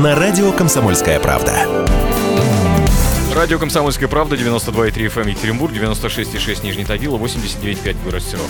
на 0.00 0.14
радио 0.14 0.50
«Комсомольская 0.52 1.20
правда». 1.20 1.66
Радио 3.34 3.58
«Комсомольская 3.58 4.08
правда», 4.08 4.34
92,3 4.34 4.92
FM 4.94 5.30
Екатеринбург, 5.30 5.74
96,6 5.74 6.64
Нижний 6.64 6.86
Тагил, 6.86 7.18
89,5 7.18 7.96
город 8.04 8.22
Серов. 8.22 8.48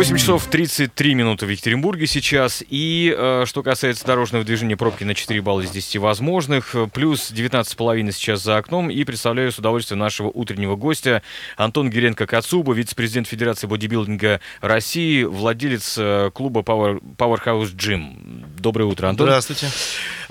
8 0.00 0.16
часов 0.16 0.46
33 0.46 1.12
минуты 1.14 1.44
в 1.44 1.50
Екатеринбурге 1.50 2.06
сейчас. 2.06 2.64
И 2.66 3.14
э, 3.14 3.44
что 3.44 3.62
касается 3.62 4.06
дорожного 4.06 4.46
движения, 4.46 4.74
пробки 4.74 5.04
на 5.04 5.14
4 5.14 5.42
балла 5.42 5.60
из 5.60 5.70
10 5.72 5.98
возможных. 5.98 6.74
Плюс 6.94 7.30
19,5 7.30 8.10
сейчас 8.12 8.42
за 8.42 8.56
окном. 8.56 8.88
И 8.88 9.04
представляю 9.04 9.52
с 9.52 9.58
удовольствием 9.58 9.98
нашего 9.98 10.28
утреннего 10.28 10.74
гостя 10.74 11.20
Антон 11.58 11.90
Геренко 11.90 12.26
Кацуба, 12.26 12.72
вице-президент 12.72 13.28
Федерации 13.28 13.66
бодибилдинга 13.66 14.40
России, 14.62 15.22
владелец 15.24 15.96
э, 15.98 16.30
клуба 16.32 16.62
Power, 16.62 16.98
Powerhouse 17.18 17.76
Gym. 17.76 18.46
Доброе 18.58 18.86
утро, 18.86 19.08
Антон. 19.08 19.26
Здравствуйте. 19.26 19.68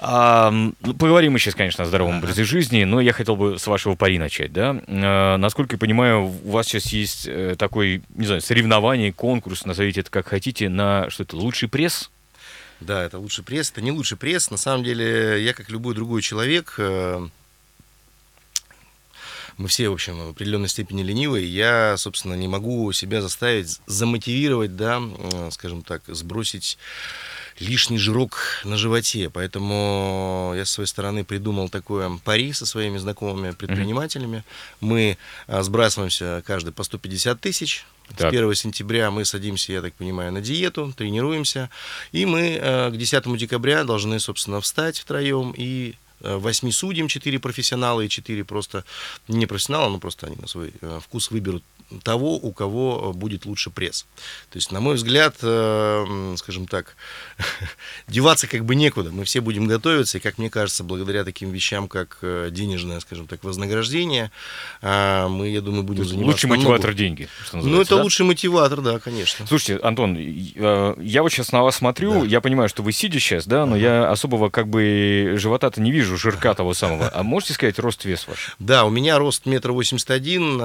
А, 0.02 0.54
поговорим 0.98 1.34
мы 1.34 1.40
сейчас, 1.40 1.56
конечно, 1.56 1.84
о 1.84 1.88
здоровом 1.88 2.20
образе 2.20 2.46
жизни, 2.46 2.86
но 2.86 3.02
я 3.02 3.12
хотел 3.12 3.36
бы 3.36 3.60
с 3.60 3.68
вашего 3.68 3.96
пари 3.96 4.18
начать, 4.18 4.54
да? 4.54 4.82
А, 4.88 5.38
насколько 5.38 5.76
я 5.76 5.80
понимаю, 5.80 6.34
у 6.44 6.52
вас 6.52 6.68
сейчас 6.68 6.94
есть 6.94 7.28
э, 7.28 7.56
такой, 7.58 8.02
не 8.16 8.26
знаю, 8.26 8.42
соревнование, 8.42 9.12
конкурс, 9.12 9.66
назовите 9.66 10.02
это 10.02 10.10
как 10.10 10.28
хотите, 10.28 10.70
на 10.70 11.10
что 11.10 11.24
это, 11.24 11.36
лучший 11.36 11.68
пресс? 11.68 12.12
Да, 12.80 13.04
это 13.04 13.20
лучший 13.20 13.44
пресс, 13.44 13.72
это 13.72 13.82
не 13.82 13.92
лучший 13.92 14.18
пресс. 14.18 14.50
На 14.52 14.58
самом 14.58 14.86
деле, 14.86 15.44
я, 15.44 15.54
как 15.54 15.70
любой 15.70 15.96
другой 15.96 16.22
человек, 16.22 16.76
э, 16.78 17.28
мы 19.58 19.68
все, 19.68 19.90
в 19.90 19.94
общем, 19.94 20.18
в 20.18 20.30
определенной 20.30 20.70
степени 20.70 21.04
ленивые. 21.04 21.46
Я, 21.46 21.98
собственно, 21.98 22.36
не 22.36 22.48
могу 22.48 22.94
себя 22.94 23.22
заставить 23.22 23.82
замотивировать, 23.86 24.78
да, 24.78 25.02
скажем 25.52 25.82
так, 25.82 26.04
сбросить 26.08 26.78
лишний 27.60 27.98
жирок 27.98 28.62
на 28.64 28.78
животе. 28.78 29.30
Поэтому 29.30 30.54
я 30.56 30.66
с 30.66 30.72
своей 30.72 30.88
стороны 30.88 31.24
придумал 31.24 31.70
такое 31.70 32.10
пари 32.24 32.54
со 32.54 32.66
своими 32.66 32.98
знакомыми 32.98 33.52
предпринимателями. 33.52 34.44
Мы 34.80 35.18
а, 35.48 35.64
сбрасываемся 35.64 36.44
каждый 36.46 36.72
по 36.72 36.84
150 36.84 37.40
тысяч. 37.40 37.86
Так. 38.18 38.34
С 38.34 38.36
1 38.36 38.56
сентября 38.56 39.12
мы 39.12 39.24
садимся, 39.24 39.72
я 39.72 39.82
так 39.82 39.94
понимаю, 39.94 40.32
на 40.32 40.42
диету, 40.42 40.94
тренируемся. 40.98 41.70
И 42.12 42.26
мы 42.26 42.58
э, 42.60 42.90
к 42.90 42.98
10 42.98 43.38
декабря 43.38 43.84
должны, 43.84 44.20
собственно, 44.20 44.62
встать 44.62 44.98
втроем 44.98 45.54
и 45.56 45.94
э, 46.22 46.38
восьми 46.38 46.72
судим, 46.72 47.08
четыре 47.08 47.38
профессионала 47.38 48.02
и 48.02 48.10
четыре 48.10 48.44
просто 48.44 48.84
не 49.28 49.46
профессионала, 49.46 49.90
но 49.90 50.00
просто 50.00 50.26
они 50.26 50.38
на 50.38 50.48
свой 50.48 50.74
вкус 51.02 51.30
выберут 51.30 51.64
того, 52.04 52.36
у 52.36 52.52
кого 52.52 53.14
будет 53.14 53.46
лучше 53.46 53.70
пресс. 53.70 54.06
То 54.52 54.58
есть, 54.58 54.72
на 54.72 54.80
мой 54.80 54.96
взгляд, 54.96 55.36
э, 55.42 56.36
скажем 56.38 56.68
так, 56.68 56.96
деваться 58.08 58.48
как 58.48 58.66
бы 58.66 58.76
некуда. 58.76 59.12
Мы 59.12 59.24
все 59.24 59.42
будем 59.42 59.68
готовиться, 59.68 60.18
и, 60.18 60.22
как 60.22 60.38
мне 60.38 60.50
кажется, 60.50 60.84
благодаря 60.84 61.24
таким 61.24 61.52
вещам, 61.52 61.88
как 61.88 62.20
э, 62.22 62.50
денежное, 62.52 63.00
скажем 63.00 63.28
так, 63.28 63.44
вознаграждение, 63.44 64.32
э, 64.82 65.28
мы, 65.28 65.50
я 65.50 65.62
думаю, 65.62 65.84
будем 65.84 66.06
заниматься... 66.06 66.32
Лучший 66.32 66.50
намного... 66.50 66.70
мотиватор 66.70 66.94
деньги, 66.94 67.28
Ну, 67.54 67.82
это 67.82 67.96
да? 67.96 68.04
лучший 68.04 68.26
мотиватор, 68.26 68.82
да, 68.82 69.00
конечно. 69.00 69.48
Слушайте, 69.48 69.84
Антон, 69.84 70.16
я 70.16 71.24
вот 71.24 71.32
сейчас 71.32 71.52
на 71.52 71.64
вас 71.64 71.78
смотрю, 71.78 72.22
да. 72.22 72.28
я 72.28 72.42
понимаю, 72.42 72.70
что 72.70 72.84
вы 72.84 72.92
сидите 72.92 73.20
сейчас, 73.20 73.48
да, 73.48 73.66
но 73.66 73.74
ага. 73.74 73.82
я 73.82 74.12
особого 74.12 74.50
как 74.50 74.68
бы 74.68 75.34
живота-то 75.38 75.82
не 75.82 75.92
вижу, 75.92 76.18
жирка 76.18 76.54
того 76.54 76.74
самого. 76.74 77.10
А 77.14 77.24
можете 77.24 77.54
сказать 77.54 77.80
рост 77.80 78.06
вес 78.06 78.28
ваш? 78.28 78.56
Да, 78.60 78.86
у 78.86 78.90
меня 78.90 79.18
рост 79.18 79.46
метр 79.46 79.72
восемьдесят 79.72 80.12
один, 80.12 80.60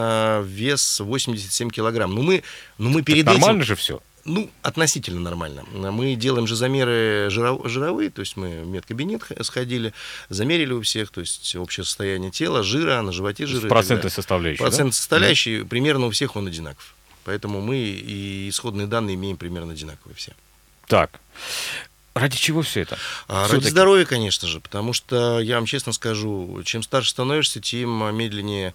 вес 0.45 1.01
87 1.15 1.71
килограмм. 1.71 2.15
Ну, 2.15 2.23
мы, 2.23 2.43
ну, 2.79 2.91
мы 2.91 3.03
перед 3.03 3.25
так 3.25 3.35
этим... 3.35 3.41
Нормально 3.41 3.65
же 3.65 3.75
все. 3.75 4.01
Ну, 4.25 4.51
относительно 4.63 5.21
нормально. 5.21 5.65
Мы 5.73 6.15
делаем 6.15 6.47
же 6.47 6.57
замеры 6.57 7.29
жировые, 7.31 8.11
то 8.11 8.21
есть 8.21 8.37
мы 8.37 8.63
в 8.63 8.67
медкабинет 8.67 9.23
сходили, 9.43 9.93
замерили 10.31 10.73
у 10.73 10.81
всех, 10.81 11.11
то 11.11 11.21
есть 11.21 11.55
общее 11.57 11.85
состояние 11.85 12.31
тела, 12.31 12.63
жира, 12.63 13.03
на 13.03 13.13
животе 13.13 13.47
жира. 13.47 13.69
Процентной 13.69 14.11
составляющей, 14.11 14.63
Процент 14.63 14.91
да? 14.91 14.97
составляющей, 14.97 15.61
да. 15.61 15.67
примерно 15.67 16.07
у 16.07 16.11
всех 16.11 16.37
он 16.37 16.47
одинаков. 16.47 16.95
Поэтому 17.25 17.61
мы 17.61 17.77
и 17.77 18.49
исходные 18.49 18.87
данные 18.87 19.15
имеем 19.17 19.37
примерно 19.37 19.73
одинаковые 19.73 20.15
все. 20.17 20.33
Так. 20.87 21.21
Ради 22.15 22.37
чего 22.37 22.63
все 22.63 22.83
это? 22.83 22.97
А, 23.27 23.49
ради 23.49 23.67
здоровья, 23.67 24.05
конечно 24.05 24.47
же, 24.47 24.61
потому 24.61 24.93
что 24.93 25.41
я 25.41 25.57
вам 25.57 25.67
честно 25.67 25.93
скажу, 25.93 26.63
чем 26.65 26.85
старше 26.85 27.11
становишься, 27.11 27.61
тем 27.61 28.17
медленнее 28.17 28.73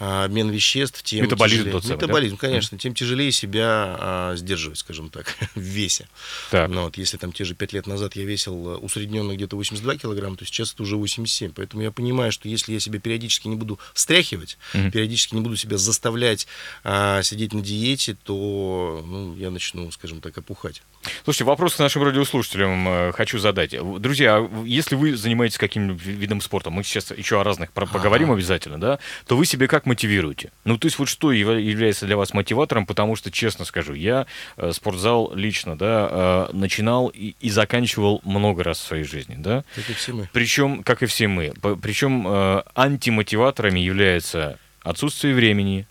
а, 0.00 0.24
обмен 0.24 0.50
веществ, 0.50 1.00
тем 1.04 1.26
метаболизм 1.26 1.58
тяжелее, 1.58 1.72
тот 1.72 1.84
самый, 1.84 1.94
метаболизм, 1.94 2.34
да? 2.34 2.40
конечно, 2.40 2.76
тем 2.76 2.92
тяжелее 2.92 3.30
себя 3.30 3.96
а, 4.00 4.34
сдерживать, 4.34 4.78
скажем 4.78 5.10
так, 5.10 5.36
в 5.54 5.60
весе. 5.60 6.08
Так. 6.50 6.68
Но 6.70 6.84
вот 6.84 6.96
если 6.96 7.18
там 7.18 7.32
те 7.32 7.44
же 7.44 7.54
пять 7.54 7.72
лет 7.72 7.86
назад 7.86 8.16
я 8.16 8.24
весил 8.24 8.82
усредненно 8.82 9.32
где-то 9.32 9.54
82 9.54 9.98
килограмма, 9.98 10.36
то 10.36 10.44
сейчас 10.44 10.72
это 10.72 10.82
уже 10.82 10.96
87. 10.96 11.52
Поэтому 11.54 11.84
я 11.84 11.92
понимаю, 11.92 12.32
что 12.32 12.48
если 12.48 12.72
я 12.72 12.80
себя 12.80 12.98
периодически 12.98 13.46
не 13.46 13.54
буду 13.54 13.78
встряхивать, 13.94 14.58
mm-hmm. 14.74 14.90
периодически 14.90 15.36
не 15.36 15.40
буду 15.40 15.56
себя 15.56 15.78
заставлять 15.78 16.48
а, 16.82 17.22
сидеть 17.22 17.52
на 17.54 17.60
диете, 17.60 18.16
то 18.24 19.04
ну, 19.06 19.36
я 19.36 19.52
начну, 19.52 19.88
скажем 19.92 20.20
так, 20.20 20.36
опухать. 20.36 20.82
Слушайте, 21.22 21.44
вопрос 21.44 21.76
к 21.76 21.78
нашим 21.78 22.02
радиослушателям 22.02 22.71
э, 22.88 23.12
хочу 23.12 23.38
задать. 23.38 23.74
Друзья, 24.00 24.48
если 24.64 24.94
вы 24.94 25.16
занимаетесь 25.16 25.58
каким-нибудь 25.58 26.04
видом 26.04 26.40
спорта, 26.40 26.70
мы 26.70 26.82
сейчас 26.82 27.10
еще 27.10 27.40
о 27.40 27.44
разных 27.44 27.72
поговорим 27.72 28.28
ага. 28.28 28.34
обязательно, 28.34 28.80
да, 28.80 28.98
то 29.26 29.36
вы 29.36 29.46
себе 29.46 29.68
как 29.68 29.86
мотивируете? 29.86 30.50
Ну, 30.64 30.78
то 30.78 30.86
есть 30.86 30.98
вот 30.98 31.08
что 31.08 31.32
является 31.32 32.06
для 32.06 32.16
вас 32.16 32.34
мотиватором, 32.34 32.86
потому 32.86 33.16
что, 33.16 33.30
честно 33.30 33.64
скажу, 33.64 33.94
я 33.94 34.26
э, 34.56 34.72
спортзал 34.72 35.34
лично, 35.34 35.76
да, 35.76 36.48
э, 36.50 36.56
начинал 36.56 37.08
и, 37.08 37.34
и 37.40 37.50
заканчивал 37.50 38.20
много 38.24 38.62
раз 38.62 38.78
в 38.78 38.86
своей 38.86 39.04
жизни, 39.04 39.36
да. 39.38 39.64
Как 39.74 39.90
и 39.90 39.92
все 39.94 40.12
мы. 40.12 40.28
Причем, 40.32 40.82
как 40.82 41.02
и 41.02 41.06
все 41.06 41.28
мы. 41.28 41.52
Причем 41.80 42.26
антимотиваторами 42.74 43.80
является 43.80 44.58
отсутствие 44.82 45.34
времени, 45.34 45.86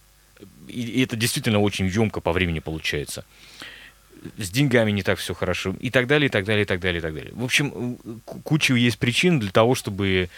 и 0.68 1.03
это 1.03 1.16
действительно 1.16 1.59
очень 1.59 1.88
емко 1.88 2.22
по 2.22 2.31
времени 2.31 2.59
получается 2.59 3.25
с 4.37 4.49
деньгами 4.49 4.91
не 4.91 5.03
так 5.03 5.19
все 5.19 5.33
хорошо, 5.33 5.75
и 5.79 5.89
так 5.89 6.07
далее, 6.07 6.27
и 6.27 6.29
так 6.29 6.45
далее, 6.45 6.63
и 6.63 6.65
так 6.65 6.79
далее, 6.79 6.99
и 6.99 7.01
так 7.01 7.13
далее. 7.13 7.31
В 7.33 7.43
общем, 7.43 7.97
куча 8.43 8.75
есть 8.75 8.99
причин 8.99 9.39
для 9.39 9.51
того, 9.51 9.75
чтобы 9.75 10.29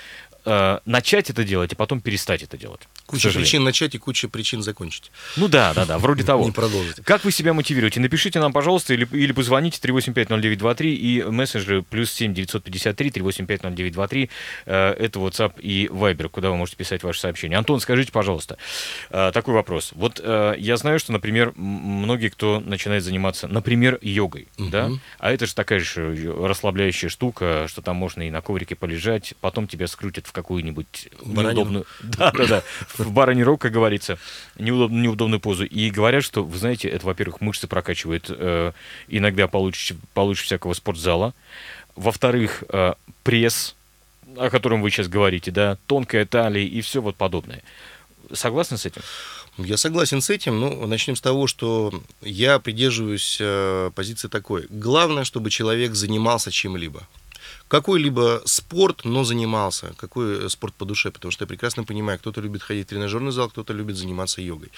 э, 0.45 0.79
начать 0.85 1.29
это 1.29 1.43
делать, 1.43 1.73
и 1.73 1.75
потом 1.75 2.01
перестать 2.01 2.43
это 2.43 2.57
делать. 2.57 2.81
Куча 3.05 3.31
причин 3.31 3.63
начать 3.63 3.95
и 3.95 3.97
куча 3.97 4.27
причин 4.27 4.61
закончить. 4.61 5.11
Ну 5.35 5.47
да, 5.47 5.73
да, 5.73 5.85
да, 5.85 5.97
вроде 5.97 6.23
того. 6.25 6.45
Не 6.45 6.51
продолжить. 6.51 7.03
Как 7.03 7.23
вы 7.23 7.31
себя 7.31 7.53
мотивируете? 7.53 7.99
Напишите 7.99 8.39
нам, 8.39 8.53
пожалуйста, 8.53 8.93
или, 8.93 9.07
или 9.11 9.31
позвоните 9.31 9.79
3850923 9.81 10.85
и 10.93 11.23
мессенджеры 11.23 11.83
плюс 11.83 12.11
7 12.11 12.33
953 12.33 13.09
3850923. 13.09 14.29
Э, 14.65 14.91
это 14.91 15.19
WhatsApp 15.19 15.59
и 15.59 15.87
Viber, 15.87 16.29
куда 16.29 16.49
вы 16.49 16.57
можете 16.57 16.77
писать 16.77 17.03
ваши 17.03 17.19
сообщения. 17.19 17.57
Антон, 17.57 17.79
скажите, 17.79 18.11
пожалуйста, 18.11 18.57
э, 19.09 19.31
такой 19.33 19.53
вопрос. 19.53 19.91
Вот 19.93 20.19
э, 20.23 20.55
я 20.57 20.77
знаю, 20.77 20.99
что, 20.99 21.11
например, 21.11 21.53
многие, 21.55 22.29
кто 22.29 22.59
начинает 22.59 23.03
заниматься, 23.03 23.47
например, 23.47 23.99
йогой, 24.01 24.47
угу. 24.57 24.69
да, 24.69 24.89
а 25.19 25.31
это 25.31 25.45
же 25.45 25.55
такая 25.55 25.79
же 25.79 26.33
расслабляющая 26.33 27.09
штука, 27.09 27.65
что 27.67 27.81
там 27.81 27.95
можно 27.95 28.21
и 28.23 28.31
на 28.31 28.41
коврике 28.41 28.75
полежать, 28.75 29.33
потом 29.41 29.67
тебя 29.67 29.87
скрутят 29.87 30.27
в 30.27 30.31
какую-нибудь 30.33 31.09
неудобную... 31.23 31.85
Да, 32.01 32.31
да, 32.31 32.45
да 32.45 32.63
в 32.97 33.11
баране 33.11 33.43
рог, 33.43 33.61
как 33.61 33.71
говорится, 33.71 34.17
неудобную, 34.57 35.03
неудобную 35.03 35.39
позу. 35.39 35.65
И 35.65 35.89
говорят, 35.89 36.23
что, 36.23 36.43
вы 36.43 36.57
знаете, 36.57 36.89
это, 36.89 37.05
во-первых, 37.05 37.39
мышцы 37.39 37.67
прокачивает 37.67 38.25
э, 38.29 38.73
иногда 39.07 39.47
получше, 39.47 39.95
получше 40.13 40.43
всякого 40.43 40.73
спортзала. 40.73 41.33
Во-вторых, 41.95 42.63
э, 42.69 42.93
пресс, 43.23 43.75
о 44.37 44.49
котором 44.49 44.81
вы 44.81 44.89
сейчас 44.89 45.07
говорите, 45.07 45.51
да, 45.51 45.77
тонкая 45.87 46.25
талия 46.25 46.65
и 46.65 46.81
все 46.81 47.01
вот 47.01 47.15
подобное. 47.15 47.63
Согласны 48.31 48.77
с 48.77 48.85
этим? 48.85 49.01
Я 49.57 49.77
согласен 49.77 50.21
с 50.21 50.29
этим. 50.29 50.59
Ну, 50.59 50.87
начнем 50.87 51.15
с 51.15 51.21
того, 51.21 51.45
что 51.45 51.93
я 52.21 52.57
придерживаюсь 52.57 53.37
э, 53.39 53.91
позиции 53.93 54.27
такой. 54.27 54.65
Главное, 54.69 55.23
чтобы 55.23 55.51
человек 55.51 55.93
занимался 55.93 56.51
чем-либо 56.51 57.07
какой-либо 57.67 58.41
спорт, 58.45 59.03
но 59.03 59.23
занимался. 59.23 59.93
Какой 59.97 60.49
спорт 60.49 60.73
по 60.75 60.85
душе, 60.85 61.11
потому 61.11 61.31
что 61.31 61.43
я 61.43 61.47
прекрасно 61.47 61.83
понимаю, 61.83 62.19
кто-то 62.19 62.41
любит 62.41 62.61
ходить 62.61 62.87
в 62.87 62.89
тренажерный 62.89 63.31
зал, 63.31 63.49
кто-то 63.49 63.73
любит 63.73 63.95
заниматься 63.95 64.41
йогой. 64.41 64.71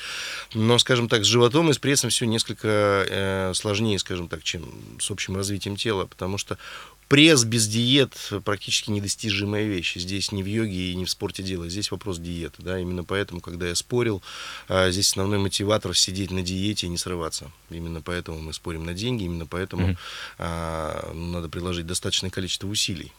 Но, 0.54 0.78
скажем 0.80 1.10
так, 1.10 1.24
с 1.24 1.28
животом 1.28 1.70
и 1.70 1.74
с 1.74 1.78
прессом 1.78 2.10
все 2.10 2.26
несколько 2.26 2.68
э, 3.10 3.54
сложнее, 3.54 4.00
скажем 4.00 4.28
так, 4.28 4.44
чем 4.44 4.66
с 5.00 5.12
общим 5.12 5.36
развитием 5.36 5.76
тела, 5.76 6.06
потому 6.06 6.38
что 6.38 6.58
Пресс 7.07 7.44
без 7.44 7.68
диет 7.68 8.13
практически 8.44 8.90
недостижимая 8.90 9.66
вещь. 9.66 9.96
Здесь 9.96 10.31
не 10.31 10.42
в 10.42 10.48
йоге 10.48 10.92
и 10.92 10.96
не 10.96 11.06
в 11.06 11.10
спорте 11.10 11.44
дело, 11.44 11.69
здесь 11.69 11.92
вопрос 11.92 12.18
диеты. 12.18 12.62
Да? 12.63 12.80
Именно 12.80 13.04
поэтому, 13.04 13.42
когда 13.42 13.68
я 13.68 13.75
спорил, 13.75 14.24
а, 14.68 14.90
здесь 14.92 15.10
основной 15.10 15.38
мотиватор 15.38 15.96
сидеть 15.96 16.31
на 16.31 16.42
диете 16.42 16.88
и 16.88 16.90
не 16.90 16.98
срываться. 16.98 17.52
Именно 17.69 18.02
поэтому 18.02 18.40
мы 18.40 18.54
спорим 18.54 18.86
на 18.86 18.94
деньги, 18.94 19.24
именно 19.24 19.46
поэтому 19.46 19.98
mm-hmm. 20.38 21.13
надо 21.13 21.50
приложить 21.50 21.86
достаточное 21.86 22.30
количество 22.30 22.68
усилий. 22.68 23.12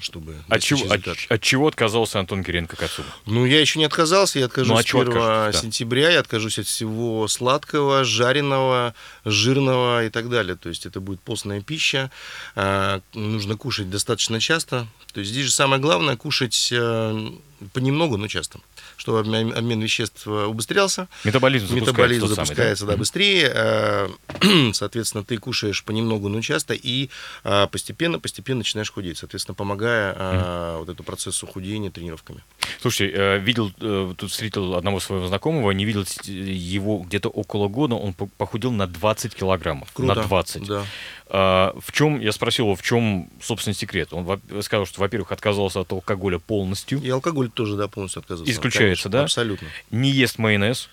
Чтобы 0.00 0.34
От 0.48 0.48
достичь 0.48 0.68
чего, 0.68 0.92
от, 0.92 1.00
результата. 1.00 1.34
от 1.34 1.40
чего 1.42 1.66
отказался 1.68 2.20
Антон 2.20 2.44
Киренко 2.44 2.76
Кацуба? 2.76 3.08
Ну, 3.26 3.44
я 3.44 3.60
еще 3.60 3.78
не 3.78 3.84
отказался, 3.84 4.38
я 4.38 4.46
откажусь 4.46 4.76
Ну, 4.76 4.82
чего 4.82 5.02
1 5.02 5.12
откажетесь, 5.16 5.60
да? 5.60 5.66
сентября, 5.66 6.10
я 6.10 6.20
откажусь 6.20 6.58
от 6.58 6.66
всего 6.66 7.28
сладкого, 7.28 8.04
жареного, 8.04 8.94
жирного 9.24 10.04
и 10.04 10.10
так 10.10 10.28
далее. 10.28 10.56
То 10.56 10.68
есть 10.68 10.86
это 10.86 11.00
будет 11.00 11.20
постная 11.20 11.60
пища, 11.60 12.10
а, 12.54 13.00
нужно 13.14 13.56
кушать 13.56 13.90
достаточно 13.90 14.40
часто. 14.40 14.86
То 15.12 15.20
есть 15.20 15.32
здесь 15.32 15.46
же 15.46 15.52
самое 15.52 15.80
главное 15.80 16.16
кушать 16.16 16.68
э, 16.70 17.30
понемногу, 17.72 18.16
но 18.16 18.28
часто, 18.28 18.60
чтобы 18.98 19.20
обмен, 19.20 19.56
обмен 19.56 19.80
веществ 19.80 20.26
э, 20.26 20.44
убыстрялся. 20.46 21.08
Метаболизм 21.24 21.66
запускается 21.68 21.92
Метаболизм 21.92 22.26
тот 22.26 22.34
самый, 22.34 22.36
да? 22.36 22.44
запускается, 22.44 22.86
да, 22.86 22.96
быстрее. 22.96 23.50
э, 23.54 24.72
Соответственно, 24.74 25.24
ты 25.24 25.38
кушаешь 25.38 25.82
понемногу, 25.84 26.28
но 26.28 26.40
часто, 26.42 26.74
и 26.74 27.08
э, 27.44 27.66
постепенно-постепенно 27.70 28.58
начинаешь 28.58 28.90
худеть, 28.92 29.18
соответственно, 29.18 29.54
помогая 29.54 30.78
вот 30.78 30.88
этому 30.88 31.04
процессу 31.06 31.46
худения 31.46 31.90
тренировками. 31.90 32.42
Слушайте, 32.80 33.38
видел, 33.38 33.70
тут 33.70 34.30
встретил 34.30 34.74
одного 34.74 35.00
своего 35.00 35.26
знакомого, 35.26 35.70
не 35.70 35.84
видел 35.84 36.04
его 36.24 36.98
где-то 36.98 37.28
около 37.28 37.68
года, 37.68 37.94
он 37.94 38.12
по- 38.12 38.26
похудел 38.26 38.72
на 38.72 38.86
20 38.86 39.34
килограммов. 39.34 39.90
Круто. 39.92 40.14
На 40.14 40.22
20. 40.22 40.66
Да. 40.66 40.84
В 41.30 41.92
чем, 41.92 42.20
я 42.20 42.32
спросил 42.32 42.64
его, 42.66 42.74
в 42.74 42.82
чем, 42.82 43.28
собственно, 43.42 43.74
секрет? 43.74 44.12
Он 44.12 44.40
сказал, 44.62 44.86
что, 44.86 45.00
во-первых, 45.00 45.30
отказался 45.32 45.80
от 45.80 45.92
алкоголя 45.92 46.38
полностью, 46.38 47.00
И 47.02 47.10
алкоголь 47.10 47.50
тоже, 47.50 47.76
да, 47.76 47.86
полностью 47.88 48.20
отказывается. 48.20 48.52
Исключается, 48.52 48.87
Конечно, 48.88 49.10
да? 49.10 49.22
Абсолютно. 49.24 49.68
не 49.90 50.10
ест 50.10 50.38
майонез, 50.38 50.88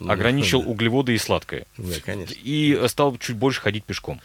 Ну, 0.00 0.10
ограничил 0.12 0.62
да. 0.62 0.68
углеводы 0.68 1.14
и 1.14 1.18
сладкое. 1.18 1.66
Да, 1.76 1.94
конечно. 2.04 2.34
И 2.42 2.78
стал 2.88 3.16
чуть 3.18 3.36
больше 3.36 3.60
ходить 3.60 3.84
пешком. 3.84 4.20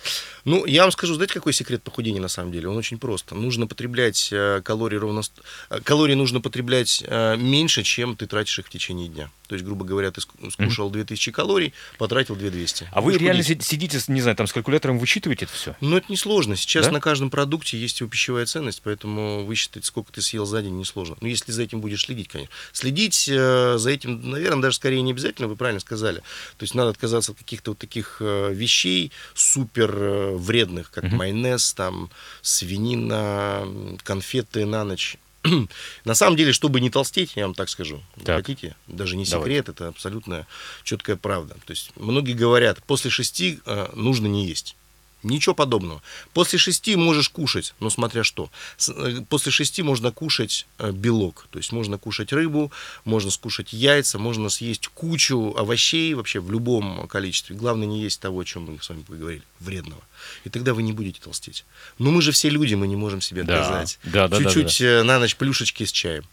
Ну, 0.45 0.65
я 0.65 0.81
вам 0.83 0.91
скажу, 0.91 1.13
знаете, 1.15 1.33
какой 1.33 1.53
секрет 1.53 1.81
похудения 1.83 2.21
на 2.21 2.27
самом 2.27 2.51
деле? 2.51 2.67
Он 2.67 2.77
очень 2.77 2.97
прост. 2.99 3.31
Нужно 3.31 3.65
потреблять 3.67 4.29
э, 4.31 4.61
калории 4.63 4.97
ровно... 4.97 5.21
э, 5.69 5.79
Калорий 5.83 6.15
нужно 6.15 6.41
потреблять 6.41 7.03
э, 7.07 7.37
меньше, 7.37 7.83
чем 7.83 8.15
ты 8.15 8.27
тратишь 8.27 8.59
их 8.59 8.67
в 8.67 8.69
течение 8.69 9.07
дня. 9.07 9.29
То 9.53 9.55
есть, 9.55 9.65
грубо 9.65 9.85
говоря, 9.85 10.09
ты 10.09 10.19
ск- 10.19 10.49
скушал 10.51 10.89
2000 10.89 11.31
калорий, 11.31 11.73
потратил 11.99 12.35
2200. 12.35 12.87
А 12.91 13.01
вы 13.01 13.19
реально 13.19 13.43
худеть. 13.43 13.61
си- 13.61 13.69
сидите, 13.69 13.99
не 14.07 14.19
знаю, 14.19 14.35
там 14.35 14.47
с 14.47 14.51
калькулятором 14.53 14.97
вычитываете 14.97 15.45
это 15.45 15.53
все? 15.53 15.75
Ну, 15.79 15.95
это 15.95 16.11
несложно. 16.11 16.55
Сейчас 16.55 16.87
Да? 16.87 16.91
на 16.91 16.99
каждом 16.99 17.29
продукте 17.29 17.77
есть 17.77 17.99
его 17.99 18.09
пищевая 18.09 18.47
ценность, 18.47 18.81
поэтому 18.83 19.45
высчитать, 19.45 19.85
сколько 19.85 20.11
ты 20.11 20.23
съел 20.23 20.47
за 20.47 20.63
день, 20.63 20.75
несложно. 20.75 21.17
Ну, 21.21 21.27
если 21.27 21.51
за 21.51 21.61
этим 21.61 21.81
будешь 21.81 22.03
следить, 22.03 22.29
конечно. 22.29 22.51
Следить 22.71 23.29
э, 23.31 23.75
за 23.77 23.91
этим, 23.91 24.27
наверное, 24.31 24.63
даже 24.63 24.77
скорее 24.77 25.03
не 25.03 25.11
обязательно, 25.11 25.47
вы 25.47 25.55
правильно 25.55 25.79
сказали. 25.81 26.21
То 26.57 26.63
есть 26.63 26.73
надо 26.73 26.89
отказаться 26.89 27.33
от 27.33 27.37
каких-то 27.37 27.71
вот 27.71 27.77
таких 27.77 28.17
э, 28.21 28.51
вещей 28.51 29.11
супер 29.35 29.95
э, 29.95 30.35
вредных, 30.35 30.89
как 30.89 31.03
Мгм. 31.03 31.17
майонез, 31.17 31.73
там, 31.75 32.09
свинина, 32.41 33.67
конфеты 34.03 34.65
на 34.65 34.83
ночь. 34.83 35.17
На 36.05 36.15
самом 36.15 36.37
деле, 36.37 36.53
чтобы 36.53 36.79
не 36.79 36.89
толстеть, 36.89 37.33
я 37.35 37.45
вам 37.45 37.53
так 37.55 37.69
скажу, 37.69 38.01
Так. 38.23 38.37
хотите, 38.37 38.75
даже 38.87 39.15
не 39.15 39.25
Давайте. 39.25 39.49
секрет, 39.51 39.69
это 39.69 39.87
абсолютно 39.89 40.47
четкая 40.83 41.15
правда. 41.15 41.55
То 41.65 41.71
есть 41.71 41.91
многие 41.95 42.33
говорят, 42.33 42.83
после 42.83 43.09
шести 43.11 43.59
э, 43.65 43.89
нужно 43.93 44.27
не 44.27 44.45
есть. 44.47 44.75
Ничего 45.23 45.55
подобного. 45.55 46.01
После 46.33 46.59
шести 46.59 46.95
можешь 46.95 47.29
кушать, 47.29 47.73
но 47.79 47.89
смотря 47.89 48.23
что. 48.23 48.49
Э, 48.89 49.21
После 49.29 49.51
шести 49.51 49.81
можно 49.81 50.11
кушать 50.11 50.67
э, 50.79 50.91
белок. 50.91 51.47
То 51.49 51.59
есть 51.59 51.71
можно 51.71 51.97
кушать 51.97 52.33
рыбу, 52.33 52.71
можно 53.05 53.31
скушать 53.31 53.71
яйца, 53.73 54.19
можно 54.19 54.49
съесть 54.49 54.87
кучу 54.89 55.53
овощей 55.57 56.13
вообще 56.13 56.39
в 56.41 56.51
любом 56.51 57.07
количестве. 57.07 57.55
Главное 57.55 57.87
не 57.87 58.01
есть 58.01 58.19
того, 58.19 58.41
о 58.41 58.45
чем 58.45 58.63
мы 58.71 58.81
с 58.81 58.89
вами 58.89 59.01
поговорили, 59.03 59.43
вредного. 59.59 60.01
И 60.43 60.49
тогда 60.49 60.73
вы 60.73 60.83
не 60.83 60.91
будете 60.93 61.21
толстеть. 61.21 61.65
Но 61.97 62.11
мы 62.11 62.21
же 62.21 62.31
все 62.31 62.49
люди, 62.49 62.75
мы 62.75 62.87
не 62.87 62.95
можем 62.97 63.21
себе 63.21 63.43
Да. 63.43 63.61
отказать. 63.61 63.99
Да, 64.03 64.27
да, 64.27 64.37
да, 64.39 64.43
Чуть-чуть 64.43 64.81
э, 64.81 65.03
на 65.03 65.19
ночь 65.19 65.35
плюшечки 65.37 65.85
с 65.85 65.91
чаем. 65.91 66.23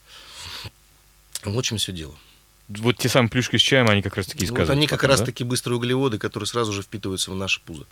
Вот 1.45 1.65
в 1.65 1.69
чем 1.69 1.79
все 1.79 1.93
дело. 1.93 2.15
Вот 2.69 2.99
те 2.99 3.09
самые 3.09 3.31
плюшки 3.31 3.57
с 3.57 3.61
чаем, 3.63 3.89
они 3.89 4.03
как 4.03 4.17
раз 4.17 4.27
таки 4.27 4.39
и 4.45 4.47
Вот 4.49 4.55
сказываются 4.55 4.73
они 4.73 4.87
как 4.87 5.01
потом, 5.01 5.11
раз 5.11 5.21
да? 5.21 5.27
таки 5.27 5.43
быстрые 5.45 5.77
углеводы, 5.77 6.19
которые 6.19 6.47
сразу 6.47 6.73
же 6.73 6.83
впитываются 6.83 7.31
в 7.31 7.35
наше 7.35 7.61
пузо. 7.61 7.85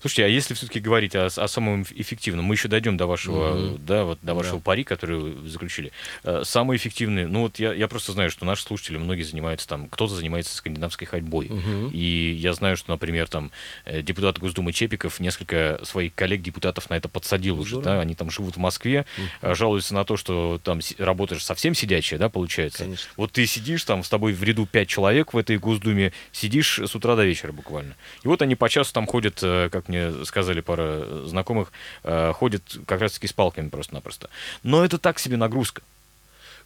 Слушайте, 0.00 0.24
а 0.24 0.28
если 0.28 0.54
все-таки 0.54 0.80
говорить 0.80 1.14
о, 1.14 1.26
о 1.26 1.48
самом 1.48 1.82
эффективном, 1.82 2.44
мы 2.44 2.54
еще 2.54 2.68
дойдем 2.68 2.96
до 2.96 3.06
вашего, 3.06 3.54
Мгм. 3.54 3.84
да, 3.86 4.04
вот, 4.04 4.18
до 4.22 4.34
вашего 4.34 4.56
Да. 4.58 4.62
пари, 4.62 4.84
который 4.84 5.18
вы 5.18 5.48
заключили. 5.48 5.92
Э, 6.24 6.42
Самый 6.44 6.76
эффективный, 6.76 7.26
ну 7.26 7.42
вот 7.42 7.58
я, 7.58 7.72
я 7.72 7.88
просто 7.88 8.12
знаю, 8.12 8.30
что 8.30 8.44
наши 8.44 8.62
слушатели, 8.62 8.96
многие 8.96 9.22
занимаются 9.22 9.66
там, 9.68 9.88
кто-то 9.88 10.14
занимается 10.14 10.54
скандинавской 10.56 11.06
ходьбой. 11.06 11.48
Мгм. 11.48 11.90
И 11.92 12.32
я 12.38 12.52
знаю, 12.52 12.76
что, 12.76 12.90
например, 12.90 13.28
там 13.28 13.50
э, 13.84 14.02
депутат 14.02 14.38
Госдумы 14.38 14.72
Чепиков 14.72 15.20
несколько 15.20 15.80
своих 15.84 16.14
коллег-депутатов 16.14 16.90
на 16.90 16.94
это 16.94 17.08
подсадил 17.08 17.58
уже, 17.60 17.80
да, 17.80 18.00
они 18.00 18.14
там 18.14 18.30
живут 18.30 18.54
в 18.56 18.58
Москве, 18.58 19.06
э, 19.42 19.54
жалуются 19.54 19.94
на 19.94 20.04
то, 20.04 20.16
что 20.16 20.60
там 20.62 20.80
работаешь 20.98 21.44
совсем 21.44 21.74
сидячая, 21.74 22.18
да, 22.18 22.28
получается. 22.28 22.84
Конечно. 22.84 23.10
Вот 23.16 23.32
ты 23.32 23.46
сидишь 23.46 23.84
там, 23.84 24.02
с 24.04 24.08
тобой 24.08 24.32
в 24.32 24.42
ряду 24.42 24.66
пять 24.66 24.88
человек 24.88 25.32
в 25.34 25.38
этой 25.38 25.58
Госдуме, 25.58 26.12
сидишь 26.32 26.78
с 26.78 26.94
утра 26.94 27.16
до 27.16 27.24
вечера 27.24 27.52
буквально. 27.52 27.94
И 28.22 28.28
вот 28.28 28.42
они 28.42 28.54
по 28.54 28.68
часу 28.68 28.92
там 28.92 29.06
ходят, 29.06 29.40
как 29.70 29.88
мне 29.88 30.24
сказали 30.24 30.60
пара 30.60 31.26
знакомых, 31.26 31.72
э, 32.02 32.32
ходят 32.32 32.62
как 32.86 33.00
раз-таки 33.00 33.26
с 33.26 33.32
палками 33.32 33.68
просто-напросто. 33.68 34.28
Но 34.62 34.84
это 34.84 34.98
так 34.98 35.18
себе 35.18 35.36
нагрузка. 35.36 35.82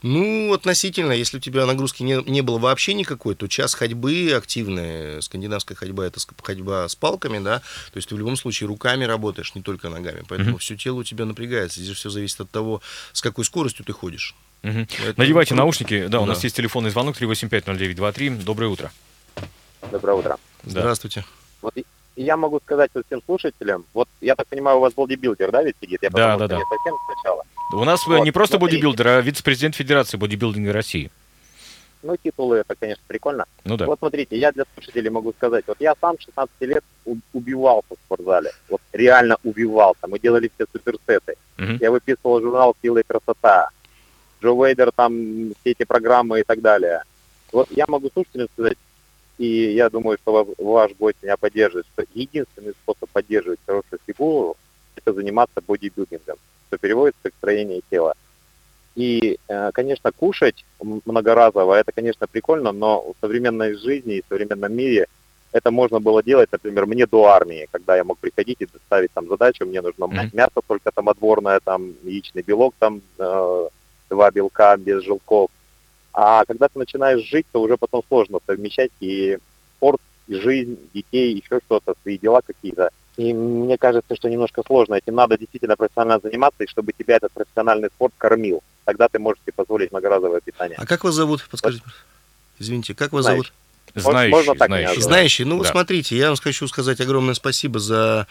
Ну, 0.03 0.53
относительно, 0.53 1.11
если 1.11 1.39
у 1.39 1.41
тебя 1.41 1.67
нагрузки 1.67 2.05
не, 2.05 2.23
не 2.31 2.41
было 2.41 2.59
вообще 2.59 2.95
никакой, 2.95 3.35
то 3.35 3.49
час 3.49 3.75
ходьбы 3.75 4.31
активная, 4.33 5.21
скандинавская 5.21 5.77
ходьба, 5.77 6.06
это 6.06 6.21
ходьба 6.41 6.89
с 6.89 6.95
палками, 6.95 7.41
да, 7.41 7.59
то 7.59 7.97
есть 7.97 8.09
ты 8.09 8.15
в 8.15 8.19
любом 8.19 8.37
случае 8.37 8.69
руками 8.69 9.03
работаешь, 9.05 9.56
не 9.56 9.62
только 9.62 9.89
ногами, 9.89 10.23
поэтому 10.29 10.50
Мгм. 10.50 10.59
все 10.59 10.77
тело 10.77 10.99
у 11.00 11.03
тебя 11.05 11.25
напрягается, 11.25 11.81
здесь 11.81 11.97
все 11.97 12.11
зависит 12.11 12.41
от 12.41 12.49
того, 12.49 12.81
с 13.12 13.21
какой 13.21 13.45
скоростью 13.45 13.85
ты 13.85 13.93
ходишь. 13.93 14.37
Мгм. 14.62 14.87
Это 15.05 15.15
Надевайте 15.19 15.49
круто. 15.50 15.62
наушники. 15.62 16.06
Да, 16.06 16.21
у 16.21 16.27
нас 16.27 16.45
есть 16.45 16.55
телефонный 16.55 16.91
звонок 16.91 17.17
3850923. 17.21 18.45
Доброе 18.45 18.69
утро. 18.69 18.93
Доброе 19.91 20.17
утро. 20.17 20.37
Да. 20.62 20.71
Здравствуйте. 20.71 21.25
Вот 21.61 21.75
и- 22.19 22.25
я 22.25 22.37
могу 22.37 22.61
сказать 22.61 22.91
вот 22.94 23.06
всем 23.06 23.23
слушателям, 23.25 23.85
вот 23.94 24.09
я 24.20 24.35
так 24.35 24.47
понимаю, 24.49 24.79
у 24.79 24.81
вас 24.81 24.93
бодибилдер, 24.94 25.50
да, 25.50 25.62
ведь 25.62 25.76
сидит? 25.81 26.03
Я 26.03 26.11
Да, 26.11 26.37
да, 26.37 26.49
да. 26.49 26.59
совсем 26.61 26.94
сначала. 27.12 27.43
У 27.75 27.85
нас 27.85 28.06
э, 28.06 28.11
Вот, 28.11 28.25
не 28.25 28.32
просто 28.32 28.56
смотрите. 28.59 28.76
бодибилдер, 28.82 29.09
а 29.09 29.20
вице-президент 29.20 29.75
Федерации 29.75 30.17
бодибилдинга 30.17 30.73
России. 30.73 31.11
Ну, 32.03 32.17
титулы, 32.17 32.59
это, 32.59 32.75
конечно, 32.79 33.03
прикольно. 33.09 33.44
Ну 33.65 33.76
да. 33.76 33.87
Вот 33.87 33.99
смотрите, 33.99 34.38
я 34.38 34.53
для 34.53 34.65
слушателей 34.75 35.11
могу 35.11 35.32
сказать, 35.32 35.65
вот 35.67 35.76
я 35.81 35.94
сам 36.00 36.17
16 36.19 36.55
лет 36.61 36.85
убивался 37.32 37.88
в 37.91 37.99
спортзале, 38.06 38.53
вот 38.69 38.81
реально 38.93 39.37
убивался. 39.43 40.06
Мы 40.06 40.19
делали 40.21 40.50
все 40.55 40.67
суперсеты. 40.73 41.35
Мгм. 41.56 41.79
Я 41.81 41.91
выписывал 41.91 42.41
журнал 42.41 42.76
«Сила 42.82 42.99
и 42.99 43.03
красота», 43.03 43.71
Джо 44.41 44.50
Вейдер, 44.55 44.93
там, 44.94 45.12
все 45.61 45.73
эти 45.73 45.82
программы 45.85 46.38
и 46.41 46.44
так 46.44 46.61
далее. 46.61 47.03
Вот 47.50 47.67
я 47.73 47.85
могу 47.88 48.09
слушателям 48.14 48.47
сказать, 48.53 48.79
и 49.38 49.73
я 49.73 49.88
думаю, 49.88 50.18
что 50.18 50.33
ва- 50.33 50.54
ваш 50.59 50.92
гость 50.99 51.18
меня 51.23 51.37
поддержит, 51.37 51.87
что 51.95 52.04
единственный 52.14 52.73
способ 52.73 53.09
поддерживать 53.11 53.61
хорошую 53.66 54.00
фигуру– 54.07 54.57
это 54.97 55.12
заниматься 55.12 55.61
бодибилдингом, 55.66 56.37
что 56.66 56.78
переводится 56.78 57.21
как 57.23 57.33
строение 57.38 57.80
тела. 57.88 58.14
И, 58.97 59.38
э, 59.49 59.71
конечно, 59.73 60.11
кушать 60.12 60.64
многоразово– 61.04 61.75
это, 61.80 61.92
конечно, 61.92 62.26
прикольно, 62.26 62.73
но 62.73 63.00
в 63.00 63.14
современной 63.21 63.75
жизни 63.75 64.16
и 64.16 64.23
в 64.23 64.28
современном 64.28 64.75
мире 64.75 65.07
это 65.52 65.71
можно 65.71 66.00
было 66.00 66.23
делать, 66.23 66.50
например, 66.52 66.87
мне 66.87 67.07
до 67.07 67.25
армии, 67.26 67.68
когда 67.71 67.97
я 67.97 68.04
мог 68.04 68.18
приходить 68.18 68.61
и 68.61 68.66
доставить 68.66 69.12
там 69.12 69.28
задачу, 69.28 69.64
мне 69.64 69.80
нужно 69.80 70.07
Мгм. 70.07 70.30
мясо 70.33 70.61
только 70.66 70.90
там 70.90 71.09
отборное, 71.09 71.61
там 71.61 71.95
яичный 72.02 72.42
белок, 72.42 72.75
там 72.78 73.00
э, 73.18 73.68
два 74.11 74.30
белка 74.30 74.76
без 74.76 75.04
желтков. 75.04 75.50
А 76.20 76.44
когда 76.46 76.66
ты 76.66 76.80
начинаешь 76.80 77.25
жить, 77.25 77.46
то 77.52 77.62
уже 77.62 77.76
потом 77.76 78.02
сложно 78.08 78.40
совмещать 78.44 78.90
и 78.98 79.38
спорт, 79.76 80.00
и 80.26 80.34
жизнь, 80.34 80.76
детей, 80.92 81.32
еще 81.32 81.60
что-то, 81.64 81.94
свои 82.02 82.18
дела 82.18 82.40
какие-то. 82.44 82.90
И 83.16 83.32
мне 83.32 83.78
кажется, 83.78 84.16
что 84.16 84.28
немножко 84.28 84.64
сложно. 84.66 84.96
Этим 84.96 85.14
надо 85.14 85.38
действительно 85.38 85.76
профессионально 85.76 86.18
заниматься, 86.20 86.64
и 86.64 86.66
чтобы 86.66 86.92
тебя 86.92 87.18
этот 87.18 87.30
профессиональный 87.30 87.88
спорт 87.90 88.12
кормил. 88.18 88.64
Тогда 88.84 89.06
ты 89.06 89.20
можешь 89.20 89.40
себе 89.42 89.52
позволить 89.54 89.92
многоразовое 89.92 90.40
питание. 90.40 90.76
А 90.76 90.87
как 90.87 91.04
вас 91.04 91.14
зовут? 91.14 91.46
Подскажите. 91.48 91.84
Извините, 92.58 92.96
как 92.96 93.12
вас 93.12 93.25
Знающий. 93.25 93.52
зовут? 93.94 94.02
Знающий, 94.04 94.32
можно 94.32 94.54
так 94.56 94.68
знающий. 94.68 95.00
Знающий. 95.00 95.44
Ну, 95.44 95.56
вот 95.58 95.66
Да. 95.66 95.70
смотрите, 95.70 96.16
я 96.16 96.26
вам 96.30 96.37
хочу 96.37 96.66
сказать 96.66 97.00
огромное 97.00 97.34
спасибо 97.34 97.78
за 97.78 98.26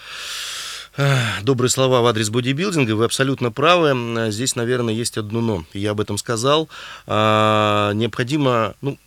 добрые 1.43 1.69
слова 1.69 2.01
в 2.01 2.05
адрес 2.05 2.29
бодибилдинга. 2.29 2.95
Вы 2.95 3.05
абсолютно 3.05 3.51
правы. 3.51 4.31
Здесь, 4.31 4.55
наверное, 4.55 4.93
есть 4.93 5.17
одно 5.17 5.41
но. 5.41 5.65
Я 5.73 5.91
об 5.91 6.01
этом 6.01 6.17
сказал. 6.17 6.69
А, 7.05 7.91
Необходимо, 7.93 8.75
ну, 8.81 8.97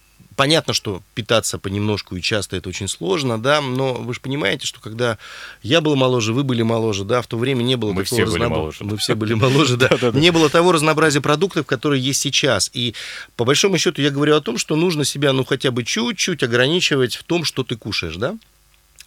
Понятно, 0.40 0.72
что 0.72 1.02
питаться 1.12 1.58
понемножку 1.58 2.16
и 2.16 2.22
часто 2.22 2.56
это 2.56 2.70
очень 2.70 2.88
сложно, 2.88 3.38
да, 3.38 3.60
но 3.60 3.92
вы 3.92 4.14
же 4.14 4.20
понимаете, 4.20 4.66
что 4.66 4.80
когда 4.80 5.18
я 5.62 5.82
был 5.82 5.96
моложе, 5.96 6.32
вы 6.32 6.44
были 6.44 6.62
моложе, 6.62 7.04
да, 7.04 7.20
в 7.20 7.26
то 7.26 7.36
время 7.36 7.62
не 7.62 7.76
было 7.76 7.92
Мы 7.92 8.04
такого 8.04 8.48
моложе. 8.48 8.78
Мы 8.80 8.96
все 8.96 9.14
были 9.14 9.34
моложе, 9.34 9.76
да. 9.76 9.90
Не 10.14 10.32
было 10.32 10.48
того 10.48 10.72
разнообразия 10.72 11.20
продуктов, 11.20 11.66
которые 11.66 12.02
есть 12.02 12.22
сейчас. 12.22 12.70
И 12.72 12.94
по 13.36 13.44
большому 13.44 13.76
счету 13.76 14.00
я 14.00 14.10
говорю 14.10 14.34
о 14.34 14.40
том, 14.40 14.56
что 14.56 14.76
нужно 14.76 15.04
себя, 15.04 15.34
ну, 15.34 15.44
хотя 15.44 15.72
бы 15.72 15.84
чуть-чуть 15.84 16.42
ограничивать 16.42 17.16
в 17.16 17.24
том, 17.24 17.44
что 17.44 17.62
ты 17.62 17.76
кушаешь, 17.76 18.16
да? 18.16 18.34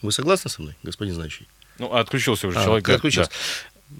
Вы 0.03 0.11
согласны 0.11 0.51
со 0.51 0.61
мной, 0.61 0.75
господин 0.83 1.15
знающий? 1.15 1.47
Ну, 1.79 1.93
отключился 1.93 2.47
уже 2.47 2.59
А, 2.59 2.63
человек. 2.63 2.85
да, 2.85 2.95
отключился. 2.95 3.31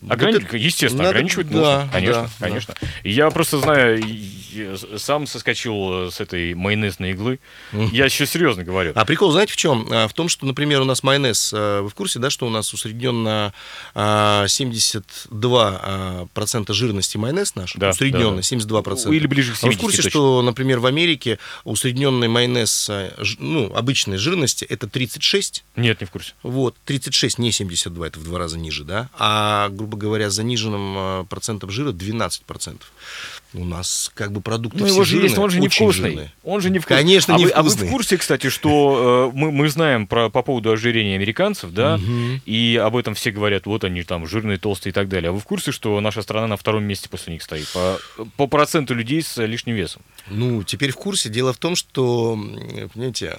Ограни... 0.10 0.34
Вот 0.36 0.44
это- 0.44 0.58
Естественно, 0.58 1.04
надо- 1.04 1.10
ограничивать 1.16 1.50
да, 1.50 1.54
нужно. 1.58 1.90
Конечно, 1.92 2.22
да, 2.24 2.30
да. 2.40 2.46
конечно. 2.48 2.76
И 3.04 3.12
Я 3.12 3.30
просто 3.32 3.58
знаю, 3.60 4.02
и 4.06 4.76
сам 4.98 5.26
соскочил 5.26 6.08
э, 6.08 6.12
с 6.12 6.20
этой 6.20 6.54
майонезной 6.54 7.12
иглы. 7.12 7.40
Я 7.72 8.06
еще 8.06 8.26
серьезно 8.28 8.64
говорю. 8.64 8.92
А 8.96 9.04
прикол, 9.06 9.32
знаете, 9.32 9.54
в 9.54 9.56
чем? 9.56 9.88
А, 9.92 10.08
В 10.08 10.14
том, 10.14 10.30
что, 10.30 10.46
например, 10.46 10.82
у 10.82 10.86
нас 10.86 11.02
майонез, 11.04 11.52
а, 11.56 11.82
вы 11.82 11.90
в 11.90 11.96
курсе, 11.96 12.20
да, 12.20 12.30
что 12.30 12.46
у 12.46 12.50
нас 12.52 12.72
усредненно 12.74 13.52
а, 13.96 14.46
72% 14.46 15.04
а, 15.32 16.28
процента 16.34 16.74
жирности 16.74 17.18
майонез 17.18 17.56
наш? 17.56 17.74
Да, 17.76 17.90
усредненно, 17.90 18.32
да, 18.32 18.36
да. 18.36 18.42
72%. 18.42 19.14
Или 19.16 19.28
ближе 19.28 19.54
к 19.54 19.56
А 19.64 19.66
вы 19.68 19.74
70 19.74 19.78
в 19.80 19.82
курсе, 19.82 19.98
точно. 19.98 20.10
что, 20.12 20.42
например, 20.42 20.80
в 20.80 20.86
Америке 20.86 21.40
усредненный 21.64 22.28
майонез, 22.28 22.88
а, 22.90 23.14
ж- 23.24 23.38
ну, 23.40 23.74
обычной 23.74 24.18
жирности, 24.18 24.66
это 24.66 24.88
36? 24.88 25.64
Нет, 25.76 26.00
не 26.02 26.08
в 26.08 26.12
курсе. 26.12 26.34
Вот, 26.44 26.76
36, 26.86 27.38
не 27.40 27.52
72, 27.52 28.08
это 28.08 28.20
в 28.20 28.24
два 28.24 28.40
раза 28.40 28.58
ниже, 28.58 28.84
да? 28.84 29.10
А, 29.18 29.70
грубо 29.84 29.98
говоря, 29.98 30.30
заниженным 30.30 30.94
а, 30.98 31.24
процентом 31.26 31.70
жира 31.70 31.92
12%. 31.92 32.78
У 33.56 33.66
нас 33.66 34.10
как 34.16 34.32
бы 34.32 34.42
продукты 34.42 34.80
Ну, 34.80 34.86
все 34.86 34.94
его 34.96 35.04
же 35.04 35.18
есть, 35.18 35.36
жирные, 35.36 35.36
но 35.38 35.44
он 35.44 35.50
же 35.52 35.58
очень 35.62 35.64
невкусный. 35.86 36.10
жирные. 36.10 36.34
Он 36.44 36.62
же 36.62 36.70
невкусный. 36.72 36.98
Конечно, 36.98 37.36
а 37.36 37.38
вы, 37.38 37.50
а 37.50 37.62
вы 37.62 37.70
в 37.70 37.90
курсе, 37.90 38.18
кстати, 38.18 38.50
что 38.50 39.32
э, 39.34 39.38
мы, 39.38 39.52
мы 39.52 39.70
знаем 39.70 40.08
про, 40.08 40.30
по 40.30 40.42
поводу 40.42 40.72
ожирения 40.72 41.16
американцев, 41.16 41.72
да, 41.72 41.98
Мгм. 41.98 42.42
и 42.46 42.80
об 42.84 42.96
этом 42.96 43.14
все 43.14 43.30
говорят, 43.32 43.66
вот 43.68 43.84
они 43.84 44.02
там 44.04 44.26
жирные, 44.26 44.58
толстые 44.58 44.92
и 44.92 44.94
так 44.94 45.08
далее. 45.10 45.30
А 45.30 45.34
вы 45.34 45.40
в 45.40 45.44
курсе, 45.44 45.72
что 45.72 46.00
наша 46.02 46.22
страна 46.24 46.48
на 46.48 46.58
втором 46.58 46.84
месте 46.86 47.10
после 47.10 47.34
них 47.34 47.44
стоит 47.44 47.68
по, 47.74 48.00
по 48.38 48.48
проценту 48.48 48.96
людей 48.96 49.22
с 49.22 49.38
лишним 49.46 49.76
весом? 49.76 50.02
Ну, 50.30 50.64
теперь 50.64 50.92
в 50.92 50.96
курсе. 50.96 51.30
Дело 51.30 51.54
в 51.54 51.58
том, 51.58 51.76
что, 51.76 52.36
понимаете, 52.94 53.38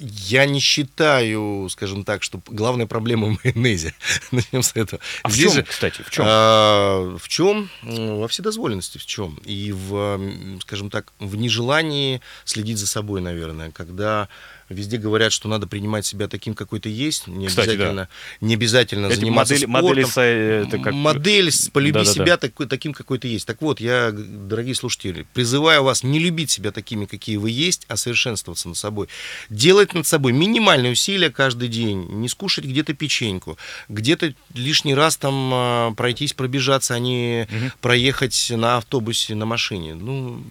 я 0.00 0.46
не 0.46 0.60
считаю, 0.60 1.68
скажем 1.70 2.04
так, 2.04 2.22
что 2.22 2.40
главная 2.46 2.86
проблема 2.86 3.28
в 3.28 3.38
майонезе. 3.44 3.94
Начнем 4.30 4.62
с 4.62 4.74
этого. 4.74 5.00
А 5.22 5.28
в 5.28 5.32
Здесь 5.32 5.46
чем, 5.46 5.54
же, 5.54 5.62
кстати, 5.64 6.02
в 6.02 6.10
чем? 6.10 6.24
а, 6.26 7.16
в 7.18 7.28
чем? 7.28 7.68
Во 7.82 8.26
вседозволенности 8.28 8.98
в 8.98 9.06
чем? 9.06 9.38
И 9.44 9.72
в, 9.72 10.20
скажем 10.62 10.90
так, 10.90 11.12
в 11.18 11.36
нежелании 11.36 12.20
следить 12.44 12.78
за 12.78 12.86
собой, 12.86 13.20
наверное, 13.20 13.70
когда 13.70 14.28
везде 14.70 14.96
говорят, 14.96 15.32
что 15.32 15.48
надо 15.48 15.66
принимать 15.66 16.06
себя 16.06 16.28
таким, 16.28 16.54
какой 16.54 16.80
ты 16.80 16.88
есть, 16.88 17.26
не 17.26 17.48
Кстати, 17.48 17.66
да. 17.66 17.72
обязательно, 17.72 18.08
не 18.40 18.54
обязательно 18.54 19.06
Эти 19.08 19.14
заниматься 19.16 19.54
модели- 19.54 19.66
спортом. 19.66 20.24
модели 20.24 20.66
это 20.66 20.78
как- 20.78 20.94
Модель 20.94 21.50
полюби 21.72 21.92
Да-да-да. 21.92 22.12
себя 22.12 22.36
такой, 22.36 22.66
таким, 22.66 22.92
какой 22.94 23.18
ты 23.18 23.28
есть. 23.28 23.46
Так 23.46 23.60
вот, 23.60 23.80
я, 23.80 24.10
дорогие 24.12 24.74
слушатели, 24.74 25.26
призываю 25.34 25.82
вас 25.82 26.02
не 26.02 26.18
любить 26.18 26.50
себя 26.50 26.70
такими, 26.72 27.04
какие 27.04 27.36
вы 27.36 27.50
есть, 27.50 27.84
а 27.88 27.96
совершенствоваться 27.96 28.68
над 28.68 28.76
собой. 28.78 29.08
Делать 29.50 29.92
над 29.94 30.06
собой 30.06 30.32
минимальные 30.32 30.92
усилия 30.92 31.30
каждый 31.30 31.68
день, 31.68 32.06
не 32.10 32.28
скушать 32.28 32.64
где-то 32.64 32.94
печеньку, 32.94 33.58
где-то 33.88 34.34
лишний 34.54 34.94
раз 34.94 35.16
там 35.16 35.50
а, 35.52 35.92
пройтись, 35.96 36.32
пробежаться, 36.32 36.94
а 36.94 36.98
не 36.98 37.48
Мгм. 37.50 37.72
проехать 37.80 38.52
на 38.54 38.76
автобусе, 38.76 39.34
на 39.34 39.46
машине. 39.46 39.94
Ну, 39.94 40.42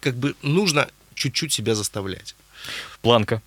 как 0.00 0.16
бы 0.16 0.34
нужно 0.42 0.88
чуть-чуть 1.14 1.52
себя 1.52 1.74
заставлять. 1.74 2.34
Планка. 3.02 3.42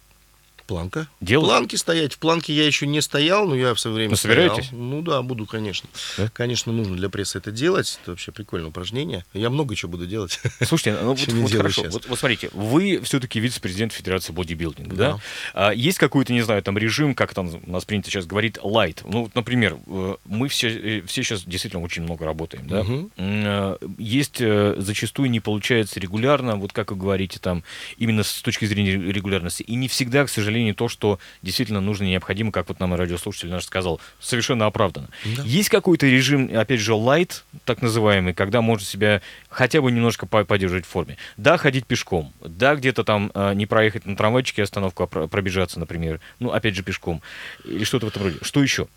Планка. 0.73 1.07
Делать? 1.21 1.47
Планки 1.47 1.75
стоять. 1.75 2.13
В 2.13 2.17
планке 2.17 2.53
я 2.53 2.65
еще 2.65 2.87
не 2.87 3.01
стоял, 3.01 3.47
но 3.47 3.55
я 3.55 3.73
в 3.73 3.79
свое 3.79 3.95
время 3.95 4.11
Ну, 4.11 4.15
собираетесь? 4.15 4.67
стоял. 4.67 4.83
Ну 4.83 5.01
да, 5.01 5.21
буду, 5.21 5.45
конечно. 5.45 5.87
Да? 6.17 6.29
Конечно, 6.33 6.71
нужно 6.73 6.95
для 6.95 7.09
прессы 7.09 7.37
это 7.37 7.51
делать. 7.51 7.99
Это 8.01 8.11
вообще 8.11 8.31
прикольное 8.31 8.69
упражнение. 8.69 9.25
Я 9.33 9.49
много 9.49 9.75
чего 9.75 9.91
буду 9.91 10.07
делать. 10.07 10.39
Слушайте, 10.63 10.97
ну 11.01 11.09
вот, 11.13 11.27
вот 11.27 11.51
хорошо. 11.51 11.83
Вот, 11.89 12.07
вот 12.07 12.19
смотрите, 12.19 12.49
вы 12.53 12.99
все-таки 13.03 13.39
вице-президент 13.39 13.93
Федерации 13.93 14.33
бодибилдинга, 14.33 14.95
да? 14.95 15.11
Да. 15.13 15.19
А 15.53 15.71
есть 15.73 15.97
какой-то, 15.97 16.33
не 16.33 16.41
знаю, 16.41 16.63
там 16.63 16.77
режим, 16.77 17.13
как 17.13 17.33
там 17.33 17.49
у 17.65 17.71
нас 17.71 17.85
принято 17.85 18.09
сейчас 18.09 18.25
говорить, 18.25 18.57
light. 18.57 19.01
Ну, 19.05 19.23
вот, 19.23 19.35
например, 19.35 19.77
э, 19.85 20.15
мы 20.25 20.47
все, 20.47 20.69
э, 20.69 21.01
все 21.05 21.23
сейчас 21.23 21.43
действительно 21.43 21.83
очень 21.83 22.03
много 22.03 22.25
работаем, 22.25 22.67
да? 22.67 22.83
Э, 23.17 23.77
Есть 23.97 24.37
э, 24.39 24.75
зачастую 24.77 25.29
не 25.29 25.39
получается 25.39 25.99
регулярно, 25.99 26.55
вот 26.55 26.71
как 26.73 26.91
вы 26.91 26.97
говорите, 26.97 27.39
там, 27.39 27.63
именно 27.97 28.23
с 28.23 28.41
точки 28.41 28.65
зрения 28.65 28.93
регулярности. 28.93 29.63
И 29.63 29.75
не 29.75 29.87
всегда, 29.87 30.25
к 30.25 30.29
сожалению, 30.29 30.62
то, 30.71 30.87
что 30.87 31.19
действительно 31.41 31.81
нужно 31.81 32.05
и 32.05 32.11
необходимо, 32.11 32.51
как 32.53 32.69
вот 32.69 32.79
нам 32.79 32.93
радиослушатель 32.95 33.49
наш 33.49 33.65
сказал, 33.65 33.99
совершенно 34.21 34.65
оправдано. 34.65 35.09
Да. 35.25 35.43
Есть 35.43 35.67
какой-то 35.69 36.05
режим, 36.05 36.49
опять 36.55 36.79
же, 36.79 36.93
light, 36.93 37.41
так 37.65 37.81
называемый, 37.81 38.33
когда 38.33 38.61
можно 38.61 38.85
себя 38.85 39.21
хотя 39.49 39.81
бы 39.81 39.91
немножко 39.91 40.25
по- 40.25 40.45
поддерживать 40.45 40.85
в 40.85 40.89
форме. 40.89 41.17
Да, 41.35 41.57
ходить 41.57 41.85
пешком. 41.85 42.31
Да, 42.39 42.75
где-то 42.75 43.03
там 43.03 43.31
э, 43.33 43.53
не 43.55 43.65
проехать 43.65 44.05
на 44.05 44.15
трамвайчике 44.15 44.63
остановку, 44.63 45.03
а 45.03 45.07
про- 45.07 45.27
пробежаться, 45.27 45.79
например. 45.79 46.21
Ну, 46.39 46.51
опять 46.51 46.75
же, 46.75 46.83
пешком. 46.83 47.21
Или 47.65 47.83
что-то 47.83 48.05
в 48.05 48.09
этом 48.09 48.23
роде. 48.23 48.37
Что 48.41 48.61
еще? 48.63 48.87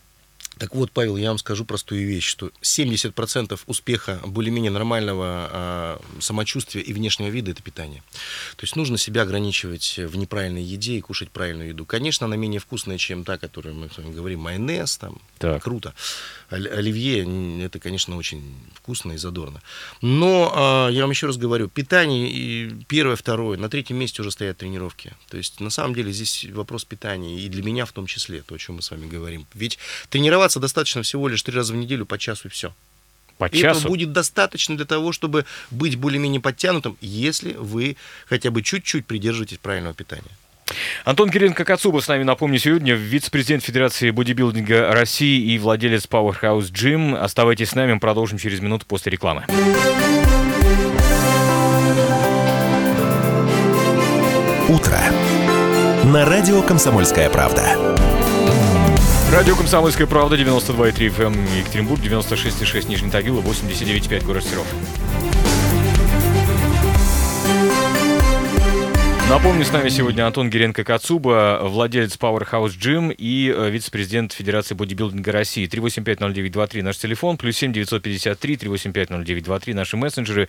Так 0.59 0.75
вот, 0.75 0.91
Павел, 0.91 1.19
я 1.19 1.29
вам 1.29 1.39
скажу 1.39 1.67
простую 1.67 2.07
вещь, 2.07 2.27
что 2.27 2.51
70% 2.63 3.61
успеха 3.67 4.21
более-менее 4.25 4.71
нормального 4.71 5.27
а, 5.53 6.01
самочувствия 6.21 6.81
и 6.81 6.95
внешнего 6.95 7.29
вида– 7.29 7.51
это 7.53 7.63
питание. 7.63 8.03
То 8.57 8.65
есть 8.65 8.75
нужно 8.75 8.97
себя 8.97 9.23
ограничивать 9.23 9.99
в 9.99 10.17
неправильной 10.17 10.63
еде 10.63 10.95
и 10.95 11.01
кушать 11.03 11.31
правильную 11.31 11.69
еду. 11.69 11.85
Конечно, 11.85 12.25
она 12.25 12.37
менее 12.37 12.59
вкусная, 12.59 12.97
чем 12.97 13.25
та, 13.25 13.37
которую 13.37 13.75
мы 13.75 13.91
с 13.91 13.99
вами 13.99 14.15
говорим, 14.15 14.41
майонез, 14.41 14.97
там, 14.97 15.21
Так. 15.39 15.63
круто. 15.63 15.93
Оливье 16.49 17.27
это, 17.63 17.79
конечно, 17.79 18.17
очень 18.17 18.55
вкусно 18.75 19.13
и 19.13 19.19
задорно. 19.19 19.61
Но 20.01 20.53
а, 20.55 20.89
я 20.89 21.03
вам 21.03 21.11
еще 21.11 21.27
раз 21.27 21.37
говорю, 21.37 21.69
питание 21.69 22.31
и 22.31 22.71
первое, 22.89 23.17
второе, 23.17 23.59
на 23.59 23.69
третьем 23.69 23.97
месте 23.99 24.23
уже 24.23 24.31
стоят 24.31 24.57
тренировки. 24.57 25.13
То 25.29 25.37
есть 25.37 25.61
на 25.61 25.69
самом 25.71 25.95
деле 25.95 26.13
здесь 26.13 26.47
вопрос 26.51 26.87
питания 26.87 27.39
и 27.41 27.49
для 27.51 27.63
меня 27.63 27.85
в 27.85 27.93
том 27.93 28.07
числе, 28.07 28.41
то, 28.41 28.55
о 28.55 28.59
чем 28.59 28.77
мы 28.77 28.83
с 28.83 28.91
вами 28.91 29.07
говорим. 29.07 29.47
Ведь 29.53 29.79
тренироваться 30.09 30.46
достаточно 30.61 31.03
всего 31.03 31.29
лишь 31.29 31.43
три 31.43 31.55
раза 31.57 31.73
в 31.73 31.77
неделю 31.77 32.07
по 32.07 32.19
часу 32.19 32.49
и 32.49 32.51
все. 32.51 32.73
По 33.39 33.47
И 33.47 33.61
часу? 33.61 33.81
этого 33.81 33.89
будет 33.93 34.13
достаточно 34.13 34.77
для 34.77 34.87
того, 34.87 35.13
чтобы 35.13 35.45
быть 35.71 35.97
более-менее 35.97 36.41
подтянутым, 36.41 36.97
если 37.01 37.53
вы 37.53 37.97
хотя 38.29 38.51
бы 38.51 38.63
чуть-чуть 38.63 39.05
придерживаетесь 39.07 39.59
правильного 39.59 39.95
питания. 39.95 40.31
Антон 41.05 41.31
Кириенко 41.31 41.65
Кацуба 41.65 42.01
с 42.01 42.09
нами, 42.09 42.25
напомню, 42.25 42.59
сегодня 42.59 42.95
вице-президент 42.95 43.63
Федерации 43.63 44.11
бодибилдинга 44.11 44.93
России 44.93 45.53
и 45.53 45.59
владелец 45.59 46.07
Powerhouse 46.11 46.73
Gym. 46.73 47.15
Оставайтесь 47.17 47.71
с 47.71 47.75
нами, 47.75 47.93
мы 47.93 48.01
продолжим 48.01 48.39
через 48.39 48.61
минуту 48.61 48.87
после 48.87 49.13
рекламы. 49.13 49.45
Утро. 54.69 54.99
На 56.05 56.25
радио 56.25 56.63
«Комсомольская 56.63 57.31
правда». 57.31 57.86
Радио 59.33 59.57
«Комсомольская 59.57 60.07
правда», 60.07 60.37
92,3 60.37 61.17
FM 61.17 61.59
Екатеринбург, 61.59 62.01
96,6 62.01 62.89
Нижний 62.89 63.11
Тагил 63.11 63.39
и 63.39 63.43
89,5 63.43 64.25
город 64.25 64.45
Серов. 64.45 64.67
Напомню, 69.29 69.65
с 69.65 69.73
нами 69.73 69.89
сегодня 69.89 70.25
Антон 70.25 70.51
Геренко 70.51 70.85
Кацуба, 70.85 71.59
владелец 71.63 72.17
Powerhouse 72.17 72.79
Gym 72.79 73.13
и 73.13 73.53
э, 73.55 73.71
вице-президент 73.71 74.33
Федерации 74.33 74.77
бодибилдинга 74.77 75.33
России. 75.33 75.69
3850923 75.69 76.83
наш 76.83 76.97
телефон, 76.97 77.37
плюс 77.37 77.57
7 77.57 77.73
953 77.73 78.55
3850923 78.55 79.75
наши 79.75 79.97
мессенджеры. 79.97 80.49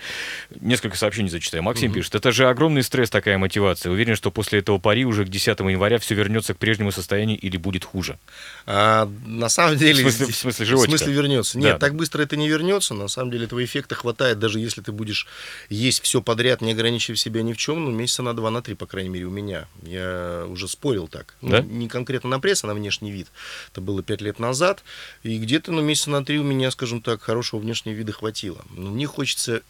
Несколько 0.62 0.96
сообщений 0.96 1.30
зачитаю. 1.30 1.64
Максим 1.64 1.92
пишет, 1.92 2.14
это 2.14 2.32
же 2.32 2.48
огромный 2.48 2.84
стресс, 2.84 3.10
такая 3.10 3.40
мотивация. 3.40 3.92
Уверен, 3.92 4.16
что 4.16 4.30
после 4.30 4.60
этого 4.60 4.78
пари 4.78 5.06
уже 5.06 5.26
к 5.26 5.30
10 5.30 5.60
января 5.60 5.98
все 5.98 6.14
вернется 6.14 6.54
к 6.54 6.58
прежнему 6.58 6.92
состоянию 6.92 7.40
или 7.40 7.58
будет 7.58 7.84
хуже. 7.84 8.20
А 8.68 9.10
на 9.26 9.50
самом 9.50 9.78
деле... 9.78 10.04
В 10.06 10.12
смысле- 10.12 10.28
в 10.28 10.36
смысле 10.36 10.66
В 10.66 10.70
животика? 10.70 10.98
смысле 11.00 11.14
вернется. 11.14 11.58
Да. 11.58 11.64
Нет, 11.64 11.80
так 11.80 11.96
быстро 11.96 12.22
это 12.22 12.38
не 12.38 12.48
вернется. 12.48 12.94
На 12.94 13.08
самом 13.08 13.32
деле 13.32 13.46
этого 13.46 13.66
эффекта 13.66 13.96
хватает, 13.96 14.38
даже 14.38 14.60
если 14.60 14.82
ты 14.82 14.92
будешь 14.92 15.26
есть 15.70 16.04
все 16.04 16.22
подряд, 16.22 16.62
не 16.62 16.74
ограничивая 16.74 17.18
себя 17.18 17.42
ни 17.42 17.54
в 17.54 17.58
чем, 17.58 17.84
ну, 17.84 17.90
месяца 17.90 18.22
на 18.22 18.36
два, 18.36 18.52
на 18.52 18.62
три, 18.68 18.76
по 18.76 18.86
крайней 18.86 19.10
мере, 19.10 19.26
у 19.26 19.30
меня. 19.30 19.66
Я 19.82 20.46
уже 20.50 20.68
спорил 20.68 21.08
так. 21.08 21.36
Ну, 21.42 21.50
Да? 21.52 21.62
Не 21.62 21.88
конкретно 21.88 22.30
на 22.30 22.40
пресс, 22.42 22.66
а 22.66 22.68
на 22.68 22.74
внешний 22.74 23.12
вид. 23.12 23.28
Это 23.72 23.80
было 23.80 24.04
пять 24.04 24.20
лет 24.20 24.40
назад. 24.40 24.84
И 25.24 25.38
где-то, 25.38 25.72
ну, 25.72 25.82
месяца 25.82 26.10
на 26.10 26.26
три 26.26 26.38
у 26.38 26.44
меня, 26.44 26.70
скажем 26.70 27.02
так, 27.02 27.22
хорошего 27.22 27.62
внешнего 27.62 27.96
вида 27.96 28.12
хватило. 28.12 28.64
Но 28.72 28.92
мне 28.92 29.08
хочется 29.08 29.62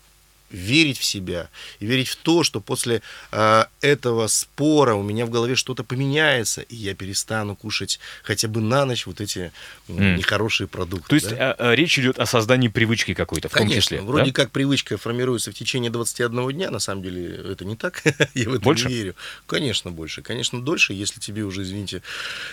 верить 0.49 0.97
в 0.97 1.03
себя 1.03 1.49
и 1.79 1.85
верить 1.85 2.07
в 2.07 2.15
то, 2.15 2.43
что 2.43 2.61
после 2.61 3.01
а, 3.31 3.67
этого 3.81 4.27
спора 4.27 4.93
у 4.95 5.03
меня 5.03 5.25
в 5.25 5.29
голове 5.29 5.55
что-то 5.55 5.83
поменяется, 5.83 6.61
и 6.61 6.75
я 6.75 6.93
перестану 6.95 7.55
кушать 7.55 7.99
хотя 8.23 8.47
бы 8.47 8.61
на 8.61 8.85
ночь 8.85 9.05
вот 9.05 9.19
эти 9.21 9.51
М. 9.89 10.15
нехорошие 10.15 10.67
продукты. 10.67 11.09
То 11.09 11.15
есть 11.15 11.29
да? 11.29 11.51
а, 11.51 11.71
а, 11.71 11.75
речь 11.75 11.97
идет 11.99 12.19
о 12.19 12.25
создании 12.25 12.67
привычки 12.69 13.13
какой-то, 13.13 13.49
в 13.49 13.51
том 13.53 13.63
Конечно, 13.63 13.81
числе. 13.81 14.01
вроде 14.01 14.31
да? 14.31 14.43
как 14.43 14.51
привычка 14.51 14.97
формируется 14.97 15.51
в 15.51 15.55
течение 15.55 15.91
21 15.91 16.51
дня, 16.51 16.71
на 16.71 16.79
самом 16.79 17.03
деле 17.03 17.25
это 17.51 17.65
не 17.65 17.75
так, 17.75 18.01
я 18.33 18.49
в 18.49 18.53
это 18.53 18.61
Больше? 18.61 18.87
не 18.87 18.93
верю. 18.93 19.15
Конечно, 19.45 19.91
больше. 19.91 20.21
Конечно, 20.21 20.61
дольше, 20.61 20.93
если 20.93 21.19
тебе 21.19 21.43
уже, 21.43 21.63
извините, 21.63 22.01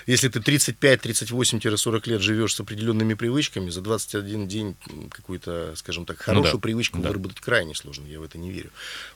если 0.06 0.28
ты 0.28 0.40
35-38-40 0.40 2.08
лет 2.08 2.20
живешь 2.20 2.54
с 2.54 2.60
определенными 2.60 3.14
привычками, 3.14 3.70
за 3.70 3.80
21 3.80 4.48
день 4.48 4.76
какую-то, 5.10 5.74
скажем 5.76 6.06
так, 6.06 6.16
Ну 6.18 6.22
да, 6.26 6.32
хорошую 6.40 6.60
привычку 6.60 6.98
да. 6.98 7.08
выработать 7.08 7.40
крайне 7.40 7.74
сложно, 7.84 8.06
я 8.06 8.18
в 8.18 8.22
это 8.22 8.38
не 8.38 8.50
верю. 8.50 8.70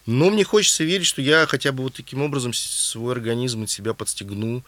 Но 0.07 0.31
мне 0.31 0.45
хочется 0.45 0.85
верить, 0.85 1.07
что 1.07 1.23
я 1.23 1.47
хотя 1.47 1.73
бы 1.73 1.83
вот 1.85 1.95
таким 1.95 2.23
образом 2.23 2.53
свой 2.53 3.15
организм 3.15 3.63
от 3.63 3.71
себя 3.71 3.95
подстегну 3.95 4.63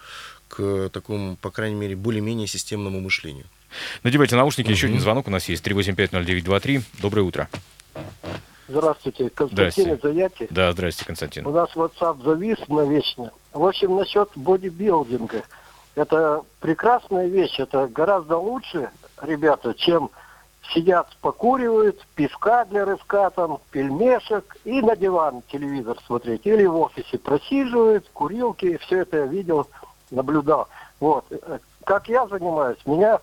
к 0.49 0.89
такому, 0.89 1.37
по 1.37 1.51
крайней 1.51 1.77
мере, 1.77 1.97
более-менее 1.97 2.47
системному 2.47 3.01
мышлению. 3.01 3.45
Надевайте 4.03 4.37
наушники, 4.37 4.71
еще 4.71 4.87
один 4.87 5.01
звонок 5.01 5.29
у 5.29 5.31
нас 5.31 5.49
есть. 5.49 5.65
3850923. 5.67 6.83
Доброе 7.01 7.23
утро. 7.23 7.49
Здравствуйте, 8.69 9.31
Константин 9.31 9.99
Заяти. 10.01 10.47
Да, 10.51 10.73
здрасте, 10.73 11.05
Константин. 11.05 11.47
У 11.47 11.53
нас 11.53 11.71
WhatsApp 11.75 12.25
завис 12.25 12.59
навечно. 12.69 13.31
В 13.53 13.65
общем, 13.65 13.97
насчет 13.97 14.31
бодибилдинга. 14.35 15.43
Это 15.95 16.43
прекрасная 16.61 17.29
вещь, 17.29 17.59
это 17.59 17.89
гораздо 17.89 18.39
лучше, 18.39 18.91
ребята, 19.21 19.75
чем 19.75 20.11
сидят, 20.73 21.09
покуривают, 21.21 22.05
пивка 22.15 22.65
для 22.65 22.85
рывка, 22.85 23.31
там, 23.31 23.59
пельмешек, 23.71 24.57
и 24.65 24.81
на 24.81 24.97
диван 24.97 25.43
телевизор 25.49 25.99
смотреть. 26.07 26.47
Или 26.47 26.67
в 26.67 26.77
офисе 26.79 27.19
просиживают, 27.19 28.09
курилки, 28.13 28.79
все 28.79 29.01
это 29.01 29.19
я 29.19 29.27
видел, 29.27 29.67
наблюдал. 30.11 30.69
Вот. 30.99 31.25
Как 31.85 32.09
я 32.09 32.27
занимаюсь? 32.27 32.79
Меня 32.87 33.21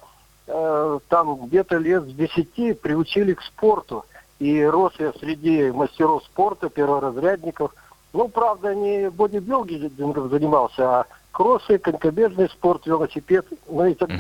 э, 0.48 1.00
там 1.10 1.46
где-то 1.46 1.77
лет 1.77 2.04
с 2.04 2.13
десяти 2.13 2.74
приучили 2.74 3.34
к 3.34 3.42
спорту. 3.42 4.06
И 4.39 4.63
рос 4.63 4.94
я 5.00 5.13
среди 5.13 5.72
мастеров 5.72 6.24
спорта, 6.24 6.70
перворазрядников. 6.70 7.74
Ну, 8.13 8.27
правда, 8.27 8.74
не 8.74 9.10
бодибилдингом 9.10 10.30
занимался, 10.30 11.00
а 11.00 11.06
кроссы, 11.32 11.77
конькобежный 11.77 12.50
спорт, 12.50 12.86
велосипед, 12.88 13.46
ну 13.68 13.86
и 13.86 13.94
так 13.94 14.10
mm-hmm. 14.10 14.18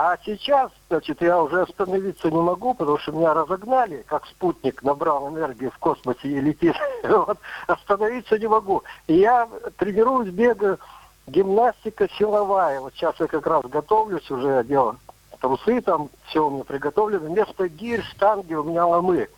А 0.00 0.16
сейчас, 0.24 0.70
значит, 0.88 1.20
я 1.22 1.42
уже 1.42 1.62
остановиться 1.62 2.30
не 2.30 2.40
могу, 2.40 2.72
потому 2.72 2.98
что 2.98 3.10
меня 3.10 3.34
разогнали, 3.34 4.04
как 4.06 4.26
спутник 4.26 4.84
набрал 4.84 5.28
энергию 5.28 5.72
в 5.72 5.78
космосе 5.78 6.28
и 6.28 6.40
летит. 6.40 6.76
Вот, 7.02 7.36
остановиться 7.66 8.38
не 8.38 8.46
могу. 8.46 8.84
И 9.08 9.14
я 9.14 9.48
тренируюсь, 9.76 10.28
бегаю, 10.28 10.78
гимнастика 11.26 12.08
силовая. 12.10 12.80
Вот 12.80 12.94
сейчас 12.94 13.18
я 13.18 13.26
как 13.26 13.44
раз 13.44 13.64
готовлюсь, 13.64 14.30
уже 14.30 14.58
одел 14.58 14.94
трусы 15.40 15.80
там, 15.80 16.10
все 16.28 16.46
у 16.46 16.50
меня 16.50 16.62
приготовлено. 16.62 17.26
Вместо 17.26 17.68
гирь, 17.68 18.02
штанги 18.02 18.54
у 18.54 18.62
меня 18.62 18.86
ломы. 18.86 19.28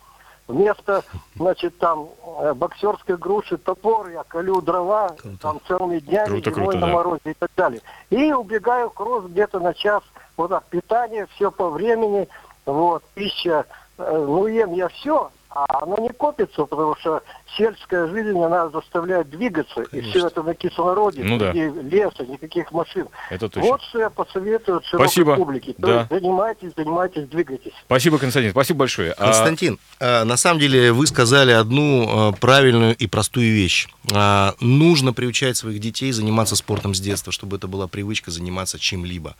Вместо, 0.47 1.03
значит, 1.35 1.77
там 1.77 2.09
э, 2.41 2.53
боксерской 2.53 3.15
груши 3.15 3.57
топор, 3.57 4.09
я 4.09 4.23
колю 4.23 4.61
дрова, 4.61 5.09
круто. 5.09 5.37
там 5.39 5.59
целыми 5.67 5.99
днями, 5.99 6.41
круто, 6.41 6.51
зимой 6.51 6.65
круто, 6.65 6.79
на 6.79 6.87
да. 6.87 6.93
морозе 6.93 7.21
и 7.25 7.33
так 7.33 7.51
далее. 7.55 7.81
И 8.09 8.33
убегаю 8.33 8.89
в 8.89 8.93
кросс 8.93 9.25
где-то 9.25 9.59
на 9.59 9.73
час. 9.73 10.03
Вот 10.47 10.63
питание, 10.71 11.27
все 11.35 11.51
по 11.51 11.69
времени, 11.69 12.27
вот, 12.65 13.03
пища. 13.13 13.65
Э, 13.99 14.25
ну, 14.25 14.47
ем 14.47 14.73
я 14.73 14.87
все, 14.87 15.29
а 15.51 15.65
оно 15.83 15.97
не 15.97 16.09
копится, 16.09 16.65
потому 16.65 16.95
что 16.95 17.21
сельская 17.57 18.07
жизнь, 18.07 18.37
она 18.39 18.69
заставляет 18.69 19.29
двигаться, 19.29 19.83
Конечно. 19.83 19.97
и 19.97 20.01
все 20.11 20.27
это 20.27 20.43
на 20.43 20.53
кислороде, 20.55 21.23
ну, 21.23 21.37
да. 21.37 21.51
леса, 21.51 22.23
никаких 22.25 22.71
машин. 22.71 23.07
Это 23.29 23.49
точно. 23.49 23.69
Вот 23.69 23.81
что 23.81 23.99
я 23.99 24.09
посоветую 24.09 24.81
широкой 24.83 25.07
Спасибо. 25.07 25.35
публике. 25.35 25.73
То 25.73 25.81
Да. 25.87 25.97
есть 25.99 26.09
занимайтесь, 26.09 26.71
занимайтесь, 26.75 27.27
двигайтесь. 27.27 27.73
Спасибо, 27.85 28.17
Константин, 28.17 28.51
спасибо 28.51 28.79
большое. 28.79 29.11
А, 29.13 29.25
Константин, 29.25 29.79
а, 29.99 30.23
на 30.23 30.37
самом 30.37 30.59
деле 30.59 30.91
вы 30.91 31.07
сказали 31.07 31.51
одну 31.51 32.07
а, 32.09 32.31
правильную 32.33 32.95
и 32.95 33.07
простую 33.07 33.51
вещь. 33.53 33.87
А, 34.13 34.55
Нужно 34.59 35.13
приучать 35.13 35.57
своих 35.57 35.79
детей 35.79 36.11
заниматься 36.11 36.55
спортом 36.55 36.93
с 36.93 36.99
детства, 36.99 37.31
чтобы 37.31 37.57
это 37.57 37.67
была 37.67 37.87
привычка 37.87 38.31
заниматься 38.31 38.79
чем-либо. 38.79 39.35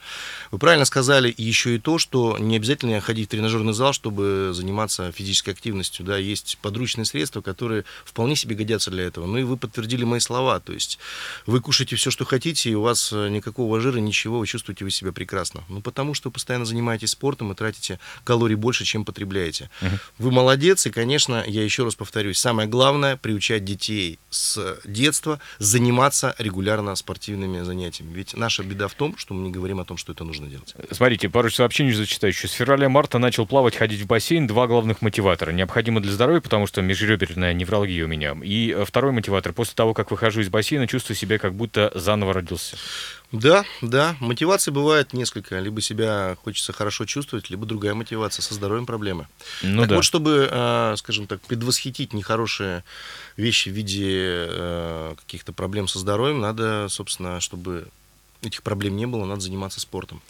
Вы 0.51 0.57
правильно 0.59 0.85
сказали 0.85 1.33
еще 1.37 1.75
и 1.75 1.79
то, 1.79 1.97
что 1.97 2.37
не 2.39 2.55
обязательно 2.57 2.99
ходить 3.01 3.27
в 3.27 3.31
тренажерный 3.31 3.73
зал, 3.73 3.93
чтобы 3.93 4.51
заниматься 4.53 5.11
физической 5.11 5.51
активностью. 5.51 6.05
Да, 6.05 6.17
есть 6.17 6.57
подручные 6.61 7.05
средства, 7.05 7.41
которые 7.41 7.85
вполне 8.05 8.35
себе 8.35 8.55
годятся 8.55 8.91
для 8.91 9.03
этого. 9.03 9.25
Ну 9.25 9.37
и 9.37 9.43
вы 9.43 9.57
подтвердили 9.57 10.03
мои 10.03 10.19
слова. 10.19 10.59
То 10.59 10.73
есть 10.73 10.99
вы 11.45 11.61
кушаете 11.61 11.95
все, 11.95 12.11
что 12.11 12.25
хотите, 12.25 12.69
и 12.69 12.75
у 12.75 12.81
вас 12.81 13.11
э, 13.13 13.29
никакого 13.29 13.79
жира, 13.79 13.97
ничего, 13.97 14.39
вы 14.39 14.47
чувствуете 14.47 14.85
вы 14.85 14.91
себя 14.91 15.11
прекрасно. 15.11 15.63
Ну 15.69 15.81
потому 15.81 16.13
что 16.13 16.29
вы 16.29 16.33
постоянно 16.33 16.65
занимаетесь 16.65 17.11
спортом 17.11 17.51
и 17.51 17.55
тратите 17.55 17.99
калорий 18.23 18.55
больше, 18.55 18.85
чем 18.85 19.05
потребляете. 19.05 19.69
Вы 20.17 20.31
молодец, 20.31 20.85
и, 20.85 20.91
конечно, 20.91 21.43
я 21.47 21.63
еще 21.63 21.83
раз 21.83 21.95
повторюсь, 21.95 22.37
самое 22.37 22.67
главное 22.67 23.17
приучать 23.17 23.65
детей 23.65 24.19
с 24.29 24.79
детства 24.85 25.39
заниматься 25.59 26.35
регулярно 26.37 26.95
спортивными 26.95 27.61
занятиями. 27.61 28.13
Ведь 28.13 28.35
наша 28.35 28.63
беда 28.63 28.87
в 28.87 28.93
том, 28.93 29.17
что 29.17 29.33
мы 29.33 29.43
не 29.43 29.51
говорим 29.51 29.79
о 29.79 29.85
том, 29.85 29.97
что 29.97 30.11
это 30.11 30.23
нужно 30.23 30.47
делать. 30.47 30.73
Смотрите, 30.91 31.29
пару 31.29 31.49
сообщений 31.49 31.93
зачитаю 31.93 32.33
еще. 32.33 32.47
С 32.47 32.51
февраля-марта 32.51 33.19
начал 33.19 33.45
плавать, 33.45 33.75
ходить 33.75 34.01
в 34.01 34.07
бассейн. 34.07 34.47
Два 34.47 34.67
главных 34.67 35.01
мотиватора. 35.01 35.51
Необходимо 35.51 36.01
для 36.01 36.11
здоровья, 36.11 36.41
потому 36.41 36.67
что 36.67 36.81
межреберная 36.81 37.53
невралгия 37.91 38.05
у 38.05 38.07
меня. 38.07 38.35
И 38.43 38.71
э, 38.71 38.85
второй 38.85 39.11
мотиватор. 39.11 39.53
После 39.53 39.75
того, 39.75 39.93
как 39.93 40.11
выхожу 40.11 40.41
из 40.41 40.49
бассейна, 40.49 40.87
чувствую 40.87 41.17
себя, 41.17 41.37
как 41.37 41.53
будто 41.53 41.91
заново 41.95 42.33
родился. 42.33 42.77
Да, 43.31 43.63
да, 43.81 44.15
мотивации 44.19 44.71
бывает 44.71 45.13
несколько. 45.13 45.59
Либо 45.59 45.81
себя 45.81 46.35
хочется 46.43 46.73
хорошо 46.73 47.05
чувствовать, 47.05 47.49
либо 47.49 47.65
другая 47.65 47.93
мотивация, 47.93 48.43
со 48.43 48.53
здоровьем 48.53 48.85
проблемы. 48.85 49.27
Ну 49.61 49.81
так 49.81 49.89
да. 49.89 49.95
вот, 49.95 50.05
чтобы, 50.05 50.49
э, 50.51 50.95
скажем 50.97 51.27
так, 51.27 51.41
предвосхитить 51.41 52.13
нехорошие 52.13 52.83
вещи 53.37 53.69
в 53.69 53.73
виде 53.73 54.47
э, 54.49 55.15
каких-то 55.17 55.53
проблем 55.53 55.87
со 55.87 55.99
здоровьем, 55.99 56.41
надо, 56.41 56.87
собственно, 56.89 57.39
чтобы 57.39 57.87
этих 58.43 58.63
проблем 58.63 58.97
не 58.97 59.05
было, 59.05 59.25
надо 59.25 59.41
заниматься 59.41 59.79
спортом. 59.79 60.21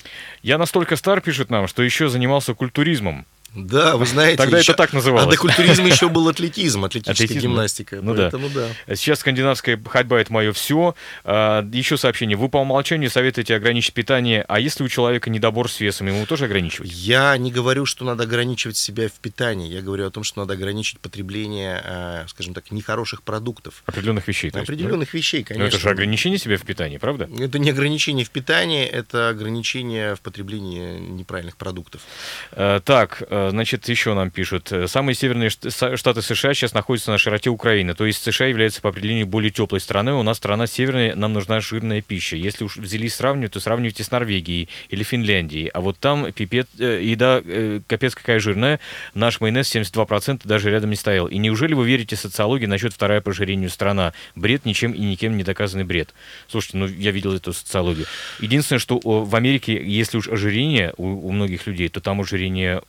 Я 0.44 0.58
настолько 0.58 0.96
стар, 0.96 1.22
пишет 1.22 1.50
нам, 1.50 1.68
что 1.68 1.82
еще 1.82 2.10
занимался 2.10 2.54
культуризмом. 2.54 3.26
Да, 3.54 3.98
вы 3.98 4.06
знаете, 4.06 4.38
Тогда 4.38 4.60
еще- 4.60 4.72
это 4.72 4.78
так 4.78 4.94
называлось. 4.94 5.28
А 5.28 5.32
до 5.32 5.38
культуризма 5.38 5.88
еще 5.88 6.08
был 6.10 6.28
атлетизм, 6.30 6.86
атлетическая 6.86 7.14
Атлетизм, 7.26 7.40
да. 7.40 7.48
гимнастика. 7.48 8.00
Ну 8.02 8.14
да. 8.14 8.22
поэтому 8.30 8.50
да. 8.50 8.96
Сейчас 8.96 9.20
скандинавская 9.20 9.82
ходьба– 9.86 10.20
это 10.22 10.32
мое 10.32 10.54
все. 10.54 10.96
еще 11.26 11.98
сообщение. 11.98 12.38
Вы 12.38 12.50
по 12.50 12.58
умолчанию 12.58 13.10
советуете 13.10 13.56
ограничить 13.56 13.94
питание, 13.94 14.46
а 14.48 14.60
если 14.60 14.84
у 14.84 14.88
человека 14.88 15.30
недобор 15.30 15.70
с 15.70 15.80
весом, 15.80 16.08
ему 16.08 16.26
тоже 16.26 16.46
ограничивать? 16.46 16.92
Я 16.92 17.38
не 17.38 17.52
говорю, 17.52 17.86
что 17.86 18.06
надо 18.06 18.24
ограничивать 18.24 18.78
себя 18.78 19.08
в 19.10 19.14
питании. 19.14 19.68
Я 19.72 19.82
говорю 19.82 20.08
о 20.08 20.12
том, 20.12 20.24
что 20.24 20.40
надо 20.40 20.54
ограничить 20.54 21.00
потребление, 21.00 21.82
э, 21.84 22.26
скажем 22.28 22.54
так, 22.54 22.72
нехороших 22.72 23.22
продуктов. 23.24 23.84
Определенных 23.86 24.28
вещей. 24.28 24.48
есть, 24.48 24.56
Определенных 24.56 25.14
вещей, 25.14 25.42
да? 25.44 25.54
Но 25.56 25.60
конечно. 25.60 25.76
это 25.78 25.84
же 25.84 25.90
ограничение 25.90 26.40
себя 26.40 26.58
в 26.58 26.62
питании, 26.62 26.98
правда? 26.98 27.30
Это 27.40 27.60
не 27.60 27.70
ограничение 27.70 28.26
в 28.26 28.30
питании, 28.30 28.86
это 28.86 29.30
ограничение 29.30 30.16
в 30.16 30.22
потреблении 30.22 31.00
неправильных 31.00 31.58
продуктов. 31.58 32.02
Э, 32.52 32.80
Так, 32.84 33.22
значит, 33.50 33.88
еще 33.90 34.14
нам 34.14 34.30
пишут. 34.30 34.72
Самые 34.88 35.16
северные 35.16 35.50
штаты 35.50 36.22
США 36.22 36.54
сейчас 36.54 36.74
находятся 36.74 37.12
на 37.12 37.18
широте 37.18 37.50
Украины. 37.50 37.94
То 37.94 38.06
есть 38.06 38.22
США 38.24 38.48
является 38.48 38.82
по 38.82 38.90
определению 38.90 39.28
более 39.28 39.52
теплой 39.52 39.80
страной. 39.80 40.14
У 40.14 40.24
нас 40.24 40.38
страна 40.38 40.68
северная, 40.68 41.16
нам 41.16 41.34
нужна 41.34 41.60
жирная 41.60 42.02
пища. 42.02 42.36
Если 42.36 42.64
уж 42.64 42.78
взялись 42.78 43.16
сравнивать, 43.16 43.54
то 43.54 43.60
сравнивайте 43.60 44.04
с 44.04 44.12
Норвегией 44.12 44.70
или 44.90 45.04
Финляндией. 45.04 45.68
А 45.68 45.82
вот 45.82 45.98
там 46.00 46.32
пипец, 46.32 46.68
э, 46.80 47.02
еда 47.04 47.42
э, 47.44 47.82
капец 47.88 48.16
какая 48.16 48.40
жирная. 48.40 48.80
Наш 49.14 49.42
майонез 49.42 49.74
72% 49.74 50.42
даже 50.46 50.70
рядом 50.70 50.90
не 50.90 50.96
стоял. 50.96 51.28
И 51.28 51.38
неужели 51.38 51.74
вы 51.74 51.88
верите 51.88 52.16
социологии 52.16 52.66
насчет 52.66 52.94
вторая 52.94 53.22
по 53.22 53.32
ожирению 53.32 53.70
страна? 53.70 54.14
Бред 54.36 54.66
ничем 54.66 54.92
и 54.92 55.00
никем 55.00 55.38
не 55.38 55.44
доказанный 55.44 55.84
бред. 55.84 56.14
Слушайте, 56.48 56.78
ну 56.78 56.88
я 56.88 57.12
видел 57.12 57.34
эту 57.34 57.54
социологию. 57.54 58.06
Единственное, 58.40 58.80
что 58.80 59.00
в 59.04 59.36
Америке, 59.36 59.82
если 59.84 60.18
уж 60.18 60.28
ожирение 60.28 60.94
у, 60.98 61.28
у 61.28 61.32
многих 61.32 61.68
людей, 61.68 61.90
то 61.90 62.02
там 62.02 62.22
ожирение 62.22 62.82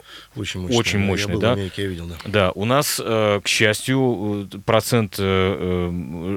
Очень 0.42 0.61
мощно. 0.62 0.76
Очень 0.76 0.98
мощный, 0.98 1.28
я 1.28 1.33
был 1.35 1.40
да? 1.40 1.50
в 1.50 1.52
Америке, 1.52 1.83
я 1.83 1.88
видел, 1.88 2.07
да. 2.07 2.16
да, 2.24 2.52
у 2.52 2.64
нас, 2.64 3.00
э, 3.02 3.40
к 3.42 3.48
счастью, 3.48 4.48
э, 4.52 4.59
процент 4.59 5.16
э, 5.18 5.90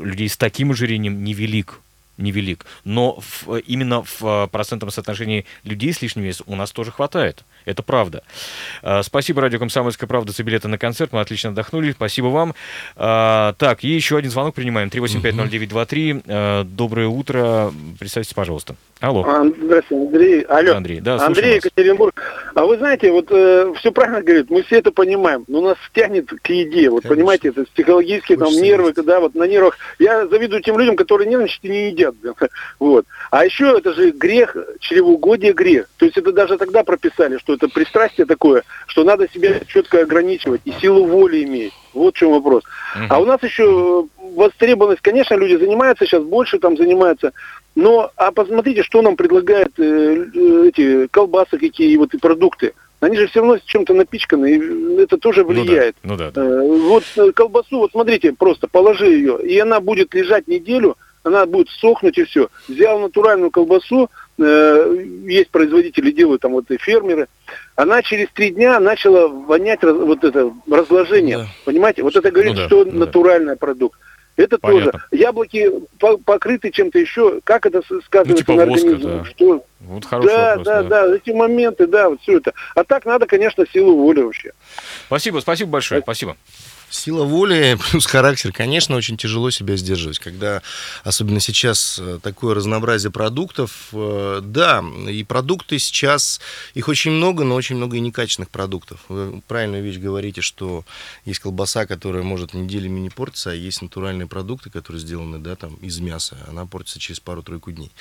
людей 0.04 0.30
с 0.30 0.38
таким 0.38 0.72
ожирением 0.72 1.24
невелик. 1.24 1.82
Невелик. 2.18 2.66
Но 2.84 3.20
в- 3.20 3.56
э, 3.58 3.60
именно 3.68 4.04
в 4.04 4.22
э, 4.24 4.48
процентном 4.48 4.92
соотношении 4.92 5.46
людей 5.64 5.92
с 5.94 6.02
лишним 6.02 6.24
весом 6.24 6.46
у 6.50 6.56
нас 6.56 6.72
тоже 6.72 6.92
хватает. 6.92 7.44
Это 7.66 7.84
правда. 7.84 8.24
Э, 8.84 9.02
Спасибо, 9.04 9.42
радио 9.42 9.60
«Комсомольская 9.60 10.08
правда» 10.08 10.32
за 10.32 10.44
билеты 10.44 10.68
на 10.68 10.78
концерт. 10.78 11.12
Мы 11.12 11.20
отлично 11.22 11.50
отдохнули. 11.50 11.92
Спасибо 11.92 12.28
вам. 12.28 12.54
Э, 12.96 13.54
Так, 13.58 13.84
и 13.84 13.88
еще 13.90 14.18
один 14.18 14.32
звонок 14.32 14.56
принимаем. 14.56 14.90
3850923. 14.90 16.24
Э, 16.26 16.64
Доброе 16.66 17.08
утро. 17.08 17.72
Представьтесь, 18.00 18.34
пожалуйста. 18.34 18.76
Алло. 19.02 19.24
А, 19.28 19.44
Здравствуйте, 19.44 20.06
Андрей. 20.06 20.42
Алло. 20.44 20.74
Андрей, 20.76 21.00
да, 21.02 21.18
Андрей, 21.26 21.56
вас. 21.56 21.66
Екатеринбург. 21.66 22.22
А 22.56 22.66
вы 22.66 22.78
знаете, 22.78 23.12
вот 23.12 23.26
все 23.78 23.92
правильно 23.92 24.22
говорит, 24.22 24.50
мы 24.50 24.64
все 24.64 24.78
это 24.78 24.92
понимаем, 24.92 25.44
но 25.48 25.62
нас 25.62 25.78
тянет 25.94 26.30
к 26.30 26.50
еде. 26.50 26.90
Вот 26.90 27.04
Конечно. 27.04 27.16
понимаете, 27.16 27.50
это 27.50 27.66
психологически, 27.66 28.36
там 28.38 28.52
нервы, 28.54 28.94
когда 28.94 29.20
вот 29.20 29.36
на 29.36 29.44
нервах. 29.44 29.78
Я 30.00 30.28
завидую 30.28 30.62
тем 30.62 30.80
людям, 30.80 30.96
которые 30.96 31.28
нервничают 31.30 31.66
и 31.66 31.70
не 31.70 31.88
едят. 31.90 32.05
Вот. 32.80 33.06
А 33.32 33.46
еще 33.46 33.78
это 33.78 33.94
же 33.94 34.12
грех, 34.12 34.56
чревоугодие 34.80 35.54
грех. 35.54 35.88
То 35.98 36.06
есть 36.06 36.18
это 36.18 36.32
даже 36.32 36.58
тогда 36.58 36.84
прописали, 36.84 37.38
что 37.38 37.54
это 37.54 37.68
пристрастие 37.68 38.26
такое, 38.26 38.64
что 38.88 39.04
надо 39.04 39.28
себя 39.30 39.60
четко 39.68 40.02
ограничивать 40.02 40.62
и 40.66 40.72
силу 40.74 41.06
воли 41.06 41.44
иметь. 41.44 41.74
Вот 41.94 42.16
в 42.16 42.18
чем 42.18 42.32
вопрос. 42.32 42.64
А 43.10 43.20
у 43.20 43.26
нас 43.26 43.42
еще 43.42 44.06
востребованность, 44.18 45.02
конечно, 45.02 45.36
люди 45.36 45.56
занимаются 45.56 46.06
сейчас, 46.06 46.24
больше 46.24 46.60
там 46.60 46.78
занимаются. 46.78 47.32
Но, 47.76 48.12
а 48.16 48.32
посмотрите, 48.32 48.84
что 48.84 49.02
нам 49.02 49.16
предлагают 49.16 49.78
э, 49.80 49.84
э, 49.84 50.68
эти 50.70 51.08
колбасы 51.08 51.58
какие 51.58 51.92
и 51.92 51.98
вот 51.98 52.14
и 52.14 52.18
продукты. 52.18 52.74
Они 53.02 53.18
же 53.18 53.28
все 53.28 53.42
равно 53.42 53.60
чем-то 53.64 53.94
напичканы, 53.94 54.52
и 54.52 55.02
это 55.02 55.18
тоже 55.18 55.44
Ну 55.44 55.54
да, 55.54 55.62
влияет. 55.62 55.96
Ну 56.04 56.16
да, 56.16 56.32
да. 56.32 56.42
Э, 56.42 56.62
Вот 56.62 57.04
колбасу, 57.36 57.80
вот 57.80 57.92
смотрите, 57.92 58.32
просто 58.34 58.68
положи 58.68 59.08
ее, 59.08 59.40
и 59.44 59.60
она 59.60 59.80
будет 59.82 60.14
лежать 60.14 60.48
неделю, 60.48 60.98
она 61.26 61.46
будет 61.46 61.70
сохнуть 61.70 62.18
и 62.18 62.24
все. 62.24 62.48
Взял 62.68 63.00
натуральную 63.00 63.52
колбасу, 63.52 64.10
э, 64.38 65.06
есть 65.26 65.50
производители, 65.50 66.12
делают 66.12 66.42
там 66.44 66.54
вот 66.54 66.70
и 66.72 66.78
фермеры, 66.78 67.28
она 67.76 68.02
через 68.04 68.30
три 68.32 68.52
дня 68.52 68.80
начала 68.80 69.28
вонять 69.28 69.84
раз- 69.84 69.98
вот 69.98 70.24
это 70.24 70.52
разложение. 70.70 71.40
Да. 71.40 71.48
Понимаете? 71.66 72.04
Вот 72.04 72.16
это 72.16 72.32
говорит, 72.32 72.54
Ну 72.54 72.58
да, 72.58 72.68
что 72.68 72.86
да. 72.86 72.92
натуральный 72.92 73.56
продукт. 73.58 74.00
Это 74.38 74.58
Понятно. 74.58 74.92
тоже. 74.92 75.04
Яблоки 75.12 75.72
по- 75.98 76.18
покрыты 76.18 76.70
чем-то 76.70 77.00
еще. 77.00 77.40
Как 77.46 77.66
это 77.66 77.82
с- 77.82 77.90
Ну, 77.90 78.02
сказывается 78.02 78.44
типа 78.46 78.54
на 78.58 78.66
воска, 78.66 78.88
организме? 78.90 79.12
да. 79.20 79.26
Что? 79.26 79.66
Вот 79.80 80.06
хороший 80.06 80.28
да, 80.28 80.50
вопрос. 80.58 80.66
да, 80.66 80.84
да, 80.84 81.16
эти 81.16 81.30
моменты, 81.32 81.88
да, 81.88 82.10
вот 82.10 82.22
все 82.22 82.38
это. 82.38 82.54
А 82.76 82.84
так 82.84 83.06
надо, 83.06 83.28
конечно, 83.28 83.66
силу 83.72 83.96
воли 83.96 84.22
вообще. 84.22 84.52
Спасибо, 85.08 85.40
спасибо 85.40 85.72
большое, 85.72 86.02
спасибо. 86.02 86.36
Сила 86.96 87.24
воли 87.24 87.78
плюс 87.92 88.06
характер, 88.06 88.54
конечно, 88.54 88.96
очень 88.96 89.18
тяжело 89.18 89.52
себя 89.52 89.76
сдерживать, 89.76 90.20
когда, 90.20 90.62
особенно 91.04 91.40
сейчас, 91.42 92.00
э, 92.02 92.20
такое 92.24 92.56
разнообразие 92.56 93.12
продуктов. 93.12 93.90
э, 93.92 94.40
Да, 94.42 94.84
и 95.10 95.24
продукты 95.24 95.78
сейчас, 95.78 96.40
их 96.74 96.88
очень 96.88 97.12
много, 97.12 97.44
но 97.44 97.56
очень 97.56 97.76
много 97.76 97.98
и 97.98 98.00
некачественных 98.00 98.50
продуктов. 98.50 99.02
Вы 99.10 99.42
правильную 99.48 99.84
вещь 99.84 99.98
говорите, 99.98 100.42
что 100.42 100.86
есть 101.26 101.40
колбаса, 101.40 101.86
которая 101.86 102.24
может 102.24 102.54
неделями 102.54 103.00
не 103.02 103.10
портиться, 103.10 103.52
а 103.52 103.54
есть 103.54 103.82
натуральные 103.82 104.28
продукты, 104.28 104.70
которые 104.70 105.02
сделаны, 105.02 105.40
да, 105.40 105.56
там, 105.56 105.76
из 105.76 106.00
мяса. 106.00 106.38
Она 106.48 106.66
портится 106.66 107.00
через 107.00 107.20
пару-тройку 107.20 107.72
дней. 107.72 107.92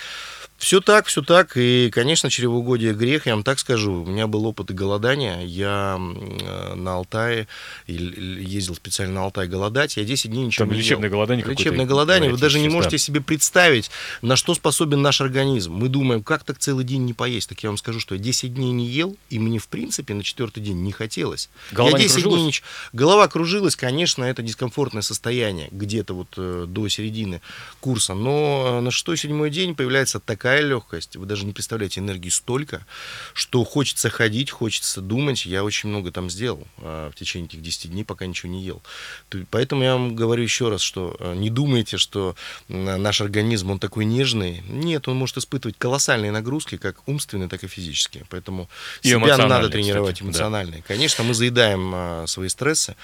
Все 0.64 0.80
так, 0.80 1.04
все 1.08 1.20
так. 1.20 1.58
И, 1.58 1.90
конечно, 1.92 2.30
чревоугодие 2.30 2.94
грех, 2.94 3.26
я 3.26 3.34
вам 3.34 3.44
так 3.44 3.58
скажу. 3.58 4.02
У 4.02 4.06
меня 4.06 4.26
был 4.26 4.46
опыт 4.46 4.70
голодания. 4.70 5.42
Я 5.42 5.98
э, 6.00 6.74
на 6.74 6.94
Алтае 6.94 7.48
ездил 7.86 8.74
специально 8.74 9.16
на 9.16 9.24
Алтай 9.24 9.46
голодать. 9.46 9.98
Я 9.98 10.04
10 10.04 10.30
дней 10.30 10.46
ничего 10.46 10.64
Там 10.64 10.72
не 10.72 10.80
лечебное 10.80 11.10
ел. 11.10 11.16
голодание 11.16 11.44
Лечебное 11.44 11.84
голодание. 11.84 12.30
Вы 12.30 12.38
даже 12.38 12.60
не 12.60 12.70
можете 12.70 12.96
да. 12.96 12.98
себе 12.98 13.20
представить, 13.20 13.90
на 14.22 14.36
что 14.36 14.54
способен 14.54 15.02
наш 15.02 15.20
организм. 15.20 15.74
Мы 15.74 15.90
думаем, 15.90 16.22
как 16.22 16.44
так 16.44 16.56
целый 16.56 16.86
день 16.86 17.04
не 17.04 17.12
поесть. 17.12 17.50
Так 17.50 17.62
я 17.62 17.68
вам 17.68 17.76
скажу, 17.76 18.00
что 18.00 18.14
я 18.14 18.20
10 18.22 18.54
дней 18.54 18.72
не 18.72 18.86
ел, 18.86 19.18
и 19.28 19.38
мне, 19.38 19.58
в 19.58 19.68
принципе, 19.68 20.14
на 20.14 20.22
четвертый 20.22 20.62
день 20.62 20.78
не 20.78 20.92
хотелось. 20.92 21.50
Голова 21.72 21.90
я 21.90 21.98
не 21.98 22.08
10 22.08 22.22
кружилась? 22.22 22.40
дней 22.40 22.62
Голова 22.94 23.28
кружилась, 23.28 23.76
конечно, 23.76 24.24
это 24.24 24.40
дискомфортное 24.40 25.02
состояние 25.02 25.68
где-то 25.72 26.14
вот 26.14 26.28
э, 26.38 26.64
до 26.66 26.88
середины 26.88 27.42
курса. 27.80 28.14
Но 28.14 28.78
э, 28.78 28.80
на 28.80 28.90
шестой-седьмой 28.90 29.50
день 29.50 29.74
появляется 29.74 30.20
такая 30.20 30.53
легкость, 30.62 31.16
вы 31.16 31.26
даже 31.26 31.44
не 31.44 31.52
представляете, 31.52 32.00
энергии 32.00 32.28
столько, 32.30 32.84
что 33.32 33.64
хочется 33.64 34.10
ходить, 34.10 34.50
хочется 34.50 35.00
думать. 35.00 35.46
Я 35.46 35.64
очень 35.64 35.88
много 35.88 36.10
там 36.12 36.30
сделал 36.30 36.66
э, 36.78 37.10
в 37.12 37.18
течение 37.18 37.48
этих 37.48 37.62
10 37.62 37.90
дней, 37.90 38.04
пока 38.04 38.26
ничего 38.26 38.50
не 38.52 38.62
ел. 38.62 38.82
То- 39.28 39.44
Поэтому 39.50 39.82
я 39.82 39.92
вам 39.94 40.14
говорю 40.16 40.42
еще 40.42 40.68
раз, 40.68 40.80
что 40.80 41.16
э, 41.18 41.34
не 41.34 41.50
думайте, 41.50 41.96
что 41.98 42.36
наш 42.68 43.20
организм, 43.20 43.70
он 43.70 43.78
такой 43.78 44.04
нежный. 44.04 44.62
Нет, 44.68 45.08
он 45.08 45.16
может 45.16 45.36
испытывать 45.38 45.76
колоссальные 45.78 46.30
нагрузки, 46.32 46.76
как 46.76 47.06
умственные, 47.08 47.48
так 47.48 47.64
и 47.64 47.66
физические. 47.66 48.24
Поэтому 48.30 48.68
И 49.02 49.08
себя 49.08 49.36
надо 49.36 49.68
тренировать 49.68 50.14
кстати, 50.14 50.22
да. 50.22 50.26
эмоциональные. 50.28 50.82
Конечно, 50.86 51.24
мы 51.24 51.34
заедаем 51.34 51.92
а, 51.94 52.26
свои 52.26 52.48
стрессы, 52.48 52.96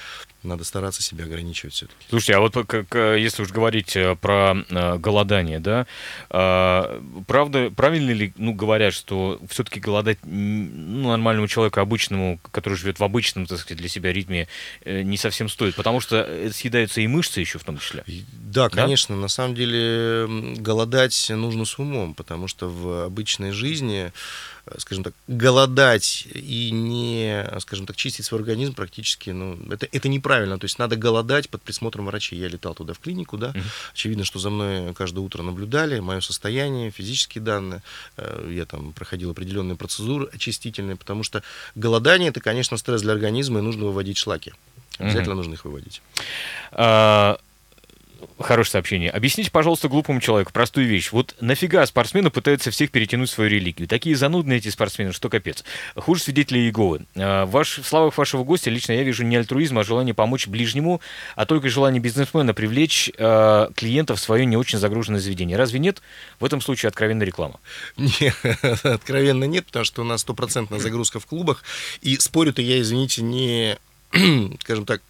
надо 0.42 0.64
стараться 0.64 1.02
себя 1.02 1.24
ограничивать 1.24 1.74
все-таки. 1.74 1.98
Слушайте, 2.08 2.36
а 2.36 2.40
вот 2.40 2.54
как, 2.66 2.94
э, 2.94 3.20
если 3.20 3.42
уж 3.42 3.50
говорить 3.50 3.96
э, 3.96 4.16
про 4.16 4.56
э, 4.68 4.98
голодание, 4.98 5.60
да, 5.60 5.86
правда, 6.28 7.70
правильно 7.74 8.10
ли, 8.10 8.32
ну, 8.36 8.52
говорят, 8.52 8.94
что 8.94 9.40
все-таки 9.48 9.80
голодать 9.80 10.18
ну, 10.22 11.08
нормальному 11.08 11.48
человеку, 11.48 11.80
обычному, 11.80 12.38
который 12.52 12.74
живет 12.74 12.98
в 12.98 13.04
обычном, 13.04 13.46
так 13.46 13.58
сказать, 13.58 13.78
для 13.78 13.88
себя 13.88 14.12
ритме, 14.12 14.48
не 14.84 15.16
совсем 15.16 15.48
стоит, 15.48 15.74
потому 15.74 16.00
что 16.00 16.50
съедаются 16.52 17.00
и 17.00 17.06
мышцы 17.06 17.40
еще 17.40 17.58
в 17.58 17.64
том 17.64 17.78
числе. 17.78 18.04
Да, 18.32 18.68
конечно, 18.68 19.16
на 19.16 19.28
самом 19.28 19.54
деле 19.54 20.26
голодать 20.56 21.30
нужно 21.30 21.64
с 21.64 21.78
умом, 21.78 22.14
потому 22.14 22.48
что 22.48 22.68
в 22.68 23.04
обычной 23.06 23.52
жизни, 23.52 24.12
скажем 24.78 25.04
так, 25.04 25.14
голодать 25.28 26.26
и 26.34 26.70
не, 26.70 27.46
скажем 27.60 27.86
так, 27.86 27.96
чистить 27.96 28.24
свой 28.24 28.40
организм 28.40 28.74
практически, 28.74 29.30
ну, 29.30 29.58
это, 29.70 29.88
это 29.90 30.08
неправильно. 30.08 30.58
То 30.58 30.64
есть 30.64 30.78
надо 30.78 30.96
голодать 30.96 31.48
под 31.48 31.62
присмотром 31.62 32.06
врачей. 32.06 32.38
Я 32.38 32.48
летал 32.48 32.74
туда 32.74 32.92
в 32.94 32.98
клинику, 32.98 33.36
да, 33.36 33.48
Мгм. 33.50 33.62
очевидно, 33.94 34.24
что 34.24 34.38
за 34.38 34.50
мной 34.50 34.94
каждое 34.94 35.20
утро 35.20 35.42
наблюдали, 35.42 36.00
мое 36.00 36.20
состояние, 36.20 36.90
физические 36.90 37.42
данные. 37.42 37.82
Э, 38.16 38.48
Я 38.50 38.64
там 38.66 38.92
проходил 38.92 39.30
определенные 39.30 39.76
процедуры 39.76 40.28
очистительные, 40.32 40.96
потому 40.96 41.22
что 41.24 41.42
голодание 41.74 42.30
это, 42.30 42.40
конечно, 42.40 42.76
стресс 42.76 43.02
для 43.02 43.12
организма, 43.12 43.58
и 43.60 43.62
нужно 43.62 43.84
выводить 43.86 44.18
шлаки. 44.18 44.52
Обязательно 44.98 45.34
нужно 45.34 45.54
их 45.54 45.64
выводить. 45.64 46.02
А, 46.72 47.38
Хорошее 48.40 48.72
сообщение. 48.72 49.10
Объясните, 49.10 49.50
пожалуйста, 49.50 49.88
глупому 49.88 50.18
человеку 50.20 50.50
простую 50.50 50.86
вещь. 50.86 51.12
Вот 51.12 51.36
нафига 51.40 51.84
спортсмены 51.84 52.30
пытаются 52.30 52.70
всех 52.70 52.90
перетянуть 52.90 53.28
в 53.28 53.32
свою 53.32 53.50
религию? 53.50 53.86
Такие 53.86 54.16
занудные 54.16 54.58
эти 54.58 54.68
спортсмены, 54.70 55.12
что 55.12 55.28
капец. 55.28 55.62
Хуже 55.94 56.22
свидетелей 56.22 56.62
Иеговы. 56.62 57.02
А, 57.16 57.44
Ваш, 57.44 57.78
в 57.78 57.84
словах 57.84 58.16
вашего 58.16 58.42
гостя 58.42 58.70
лично 58.70 58.92
я 58.92 59.02
вижу 59.02 59.24
не 59.24 59.36
альтруизм, 59.36 59.78
а 59.78 59.84
желание 59.84 60.14
помочь 60.14 60.46
ближнему, 60.46 61.02
а 61.36 61.44
только 61.44 61.68
желание 61.68 62.00
бизнесмена 62.00 62.54
привлечь 62.54 63.10
а, 63.18 63.70
клиентов 63.76 64.18
в 64.18 64.22
свое 64.22 64.46
не 64.46 64.56
очень 64.56 64.78
загруженное 64.78 65.20
заведение. 65.20 65.58
Разве 65.58 65.78
нет? 65.78 66.00
В 66.38 66.44
этом 66.46 66.62
случае 66.62 66.88
откровенная 66.88 67.26
реклама. 67.26 67.60
Не, 67.98 68.32
откровенно 68.94 69.44
нет, 69.44 69.66
потому 69.66 69.84
что 69.84 70.00
у 70.00 70.04
нас 70.04 70.22
стопроцентная 70.22 70.78
загрузка 70.78 71.20
в 71.20 71.26
клубах. 71.26 71.62
И 72.00 72.16
спорю-то 72.16 72.62
я, 72.62 72.80
извините, 72.80 73.22
не, 73.22 73.76
скажем 74.60 74.86
так, 74.86 75.02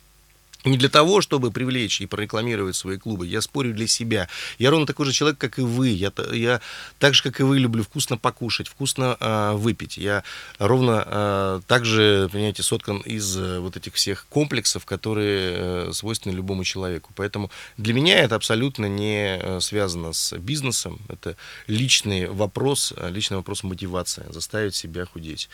не 0.65 0.77
для 0.77 0.89
того, 0.89 1.21
чтобы 1.21 1.51
привлечь 1.51 2.01
и 2.01 2.07
прорекламировать 2.07 2.77
свои 2.77 2.97
клубы. 2.99 3.27
Я 3.27 3.41
спорю 3.41 3.73
для 3.73 3.87
себя. 3.87 4.29
Я 4.59 4.71
ровно 4.71 4.87
такой 4.87 5.07
же 5.07 5.13
человек, 5.13 5.39
как 5.39 5.59
и 5.59 5.63
вы. 5.63 5.89
Я, 5.89 6.13
я 6.33 6.61
так 6.99 7.15
же, 7.15 7.23
как 7.23 7.41
и 7.41 7.43
вы, 7.43 7.59
люблю 7.59 7.83
вкусно 7.83 8.17
покушать, 8.19 8.69
вкусно 8.69 9.17
а, 9.21 9.55
выпить. 9.55 9.97
Я 9.97 10.23
ровно 10.59 11.03
а, 11.07 11.61
так 11.67 11.85
же, 11.85 12.29
понимаете, 12.33 12.63
соткан 12.63 12.99
из 12.99 13.37
э, 13.37 13.59
вот 13.61 13.77
этих 13.77 13.95
всех 13.95 14.27
комплексов, 14.29 14.85
которые 14.85 15.53
э, 15.89 15.93
свойственны 15.93 16.35
любому 16.35 16.65
человеку. 16.65 17.13
Поэтому 17.17 17.51
для 17.77 17.95
меня 17.95 18.19
это 18.19 18.35
абсолютно 18.35 18.87
не 18.87 19.39
э, 19.39 19.61
связано 19.61 20.13
с 20.13 20.37
бизнесом. 20.37 21.01
Это 21.09 21.37
личный 21.67 22.29
вопрос, 22.29 22.93
э, 22.97 23.11
личный 23.11 23.37
вопрос 23.37 23.63
мотивации, 23.63 24.27
заставить 24.29 24.75
себя 24.75 25.07
худеть. 25.07 25.49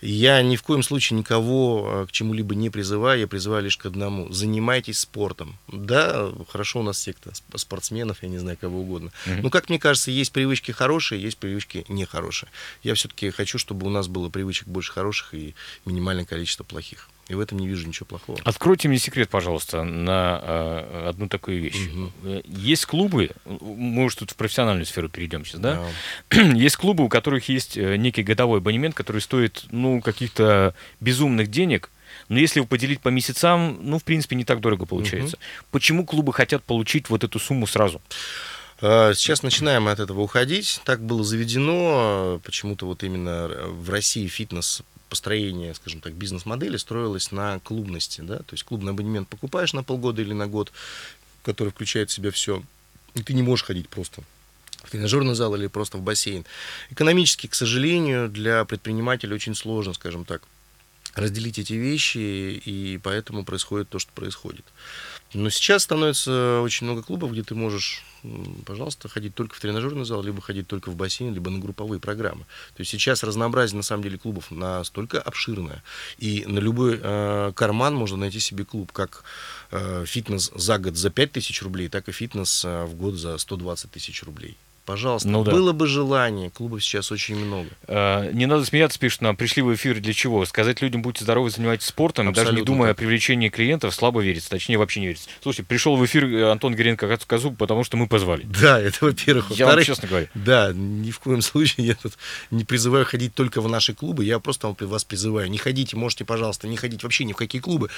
Я 0.00 0.42
ни 0.42 0.56
в 0.56 0.62
коем 0.62 0.82
случае 0.82 1.18
никого 1.18 2.02
э, 2.02 2.06
к 2.06 2.12
чему-либо 2.12 2.54
не 2.54 2.70
призываю, 2.70 3.20
я 3.20 3.26
призываю 3.26 3.64
лишь 3.64 3.76
к 3.76 3.86
одному. 3.86 4.32
Занимайтесь 4.46 5.00
спортом. 5.00 5.58
Да, 5.66 6.30
хорошо 6.48 6.78
у 6.78 6.82
нас 6.84 6.98
секта 7.00 7.30
сп- 7.30 7.58
спортсменов, 7.58 8.22
я 8.22 8.28
не 8.28 8.38
знаю, 8.38 8.56
кого 8.60 8.80
угодно. 8.80 9.10
Мгм. 9.26 9.42
Но, 9.42 9.50
как 9.50 9.68
мне 9.68 9.80
кажется, 9.80 10.12
есть 10.12 10.30
привычки 10.32 10.70
хорошие, 10.70 11.20
есть 11.20 11.36
привычки 11.36 11.84
нехорошие. 11.88 12.48
Я 12.84 12.94
все-таки 12.94 13.30
хочу, 13.30 13.58
чтобы 13.58 13.86
у 13.88 13.90
нас 13.90 14.06
было 14.06 14.28
привычек 14.28 14.68
больше 14.68 14.92
хороших 14.92 15.34
и 15.34 15.56
минимальное 15.84 16.24
количество 16.24 16.62
плохих. 16.62 17.08
И 17.26 17.34
в 17.34 17.40
этом 17.40 17.58
не 17.58 17.66
вижу 17.66 17.88
ничего 17.88 18.06
плохого. 18.06 18.38
Откройте 18.44 18.86
мне 18.86 18.98
секрет, 18.98 19.28
пожалуйста, 19.28 19.82
на 19.82 20.40
э, 20.40 21.08
одну 21.08 21.28
такую 21.28 21.60
вещь. 21.60 21.88
Э, 22.22 22.42
Есть 22.44 22.86
клубы, 22.86 23.30
мы 23.44 24.04
уж 24.04 24.14
тут 24.14 24.30
в 24.30 24.36
профессиональную 24.36 24.86
сферу 24.86 25.08
перейдем 25.08 25.44
сейчас, 25.44 25.58
да? 25.60 25.82
Да. 26.30 26.40
Есть 26.54 26.76
клубы, 26.76 27.02
у 27.02 27.08
которых 27.08 27.48
есть 27.48 27.76
э, 27.76 27.96
некий 27.96 28.22
годовой 28.22 28.60
абонемент, 28.60 28.94
который 28.94 29.20
стоит, 29.20 29.64
ну, 29.72 30.00
каких-то 30.00 30.76
безумных 31.00 31.50
денег, 31.50 31.90
но 32.28 32.38
если 32.38 32.60
его 32.60 32.66
поделить 32.66 33.00
по 33.00 33.08
месяцам, 33.08 33.78
ну, 33.80 33.98
в 33.98 34.04
принципе, 34.04 34.36
не 34.36 34.44
так 34.44 34.60
дорого 34.60 34.86
получается. 34.86 35.38
Почему 35.70 36.04
клубы 36.04 36.32
хотят 36.32 36.64
получить 36.64 37.08
вот 37.08 37.24
эту 37.24 37.38
сумму 37.38 37.66
сразу? 37.66 38.00
А, 38.80 39.14
Сейчас 39.14 39.42
начинаем 39.42 39.88
от 39.88 40.00
этого 40.00 40.20
уходить. 40.20 40.80
Так 40.84 41.00
было 41.00 41.24
заведено. 41.24 42.40
Почему-то 42.44 42.86
вот 42.86 43.04
именно 43.04 43.48
в 43.48 43.90
России 43.90 44.26
фитнес 44.26 44.82
построение, 45.08 45.74
скажем 45.74 46.00
так, 46.00 46.14
бизнес-модели 46.14 46.76
строилось 46.76 47.30
на 47.30 47.60
клубности, 47.60 48.22
да, 48.22 48.38
то 48.38 48.52
есть 48.52 48.64
клубный 48.64 48.90
абонемент 48.90 49.28
покупаешь 49.28 49.72
на 49.72 49.84
полгода 49.84 50.20
или 50.20 50.32
на 50.32 50.48
год, 50.48 50.72
который 51.44 51.68
включает 51.68 52.10
в 52.10 52.12
себя 52.12 52.32
все, 52.32 52.60
и 53.14 53.22
ты 53.22 53.32
не 53.32 53.42
можешь 53.42 53.64
ходить 53.64 53.88
просто 53.88 54.22
в 54.82 54.90
тренажерный 54.90 55.34
зал 55.34 55.54
или 55.54 55.68
просто 55.68 55.98
в 55.98 56.02
бассейн. 56.02 56.44
Экономически, 56.90 57.46
к 57.46 57.54
сожалению, 57.54 58.28
для 58.28 58.64
предпринимателя 58.64 59.34
очень 59.34 59.54
сложно, 59.54 59.94
скажем 59.94 60.24
так, 60.24 60.42
разделить 61.16 61.58
эти 61.58 61.72
вещи, 61.72 62.18
и 62.18 62.98
поэтому 63.02 63.44
происходит 63.44 63.88
то, 63.88 63.98
что 63.98 64.12
происходит. 64.12 64.64
Но 65.34 65.50
сейчас 65.50 65.82
становится 65.82 66.60
очень 66.62 66.86
много 66.86 67.02
клубов, 67.02 67.32
где 67.32 67.42
ты 67.42 67.54
можешь, 67.54 68.04
пожалуйста, 68.64 69.08
ходить 69.08 69.34
только 69.34 69.56
в 69.56 69.60
тренажерный 69.60 70.04
зал, 70.04 70.22
либо 70.22 70.40
ходить 70.40 70.68
только 70.68 70.90
в 70.90 70.96
бассейн, 70.96 71.34
либо 71.34 71.50
на 71.50 71.58
групповые 71.58 71.98
программы. 71.98 72.44
То 72.74 72.80
есть 72.80 72.90
сейчас 72.90 73.24
разнообразие, 73.24 73.78
на 73.78 73.82
самом 73.82 74.02
деле, 74.04 74.18
клубов 74.18 74.50
настолько 74.50 75.20
обширное, 75.20 75.82
и 76.18 76.44
на 76.46 76.58
любой 76.58 77.00
э, 77.02 77.52
карман 77.56 77.94
можно 77.94 78.18
найти 78.18 78.38
себе 78.38 78.64
клуб, 78.64 78.92
как 78.92 79.24
э, 79.70 80.04
фитнес 80.06 80.52
за 80.54 80.78
год 80.78 80.96
за 80.96 81.10
5 81.10 81.32
тысяч 81.32 81.62
рублей, 81.62 81.88
так 81.88 82.08
и 82.08 82.12
фитнес 82.12 82.64
э, 82.64 82.84
в 82.84 82.94
год 82.94 83.14
за 83.14 83.38
120 83.38 83.90
тысяч 83.90 84.22
рублей. 84.22 84.56
Пожалуйста. 84.86 85.28
Ну 85.28 85.42
да. 85.44 85.50
Было 85.52 85.72
бы 85.72 85.86
желание, 85.88 86.48
клубов 86.50 86.82
сейчас 86.82 87.10
очень 87.12 87.34
много. 87.36 87.68
Э, 87.88 88.30
Не 88.32 88.46
надо 88.46 88.64
смеяться, 88.64 88.98
пишут 88.98 89.20
нам, 89.20 89.36
пришли 89.36 89.60
в 89.62 89.74
эфир 89.74 89.98
для 90.00 90.12
чего? 90.14 90.44
Сказать 90.46 90.80
людям, 90.80 91.02
будьте 91.02 91.24
здоровы, 91.24 91.50
занимайтесь 91.50 91.86
спортом, 91.86 92.26
даже 92.32 92.36
не 92.36 92.40
Абсолютно 92.50 92.66
думая 92.72 92.88
так. 92.90 92.96
о 92.96 92.98
привлечении 93.00 93.48
клиентов, 93.48 93.94
слабо 93.94 94.20
верится, 94.22 94.48
точнее 94.48 94.78
вообще 94.78 95.00
не 95.00 95.06
верится. 95.08 95.28
Слушайте, 95.42 95.64
пришел 95.64 95.96
в 95.96 96.04
эфир 96.06 96.24
э, 96.26 96.50
Антон 96.50 96.74
Геренко 96.76 97.18
Казу, 97.26 97.50
потому 97.50 97.82
что 97.82 97.96
мы 97.96 98.06
позвали. 98.06 98.44
Да, 98.44 98.80
это 98.80 98.96
во-первых. 99.04 99.50
Я 99.50 99.66
вам 99.66 99.82
честно 99.82 100.06
говорю. 100.08 100.28
Да, 100.34 100.70
ни 100.72 101.10
в 101.10 101.18
коем 101.18 101.42
случае 101.42 101.86
я 101.88 101.94
тут 101.96 102.12
не 102.52 102.64
призываю 102.64 103.04
ходить 103.04 103.34
только 103.34 103.60
в 103.60 103.68
наши 103.68 103.92
клубы. 103.92 104.24
Я 104.24 104.38
просто 104.38 104.74
вас 104.80 105.04
призываю. 105.04 105.50
Не 105.50 105.58
ходите, 105.58 105.96
можете, 105.96 106.24
пожалуйста, 106.24 106.68
не 106.68 106.76
ходить 106.76 107.02
вообще 107.02 107.24
ни 107.24 107.32
в 107.32 107.36
какие 107.36 107.60
клубы. 107.60 107.90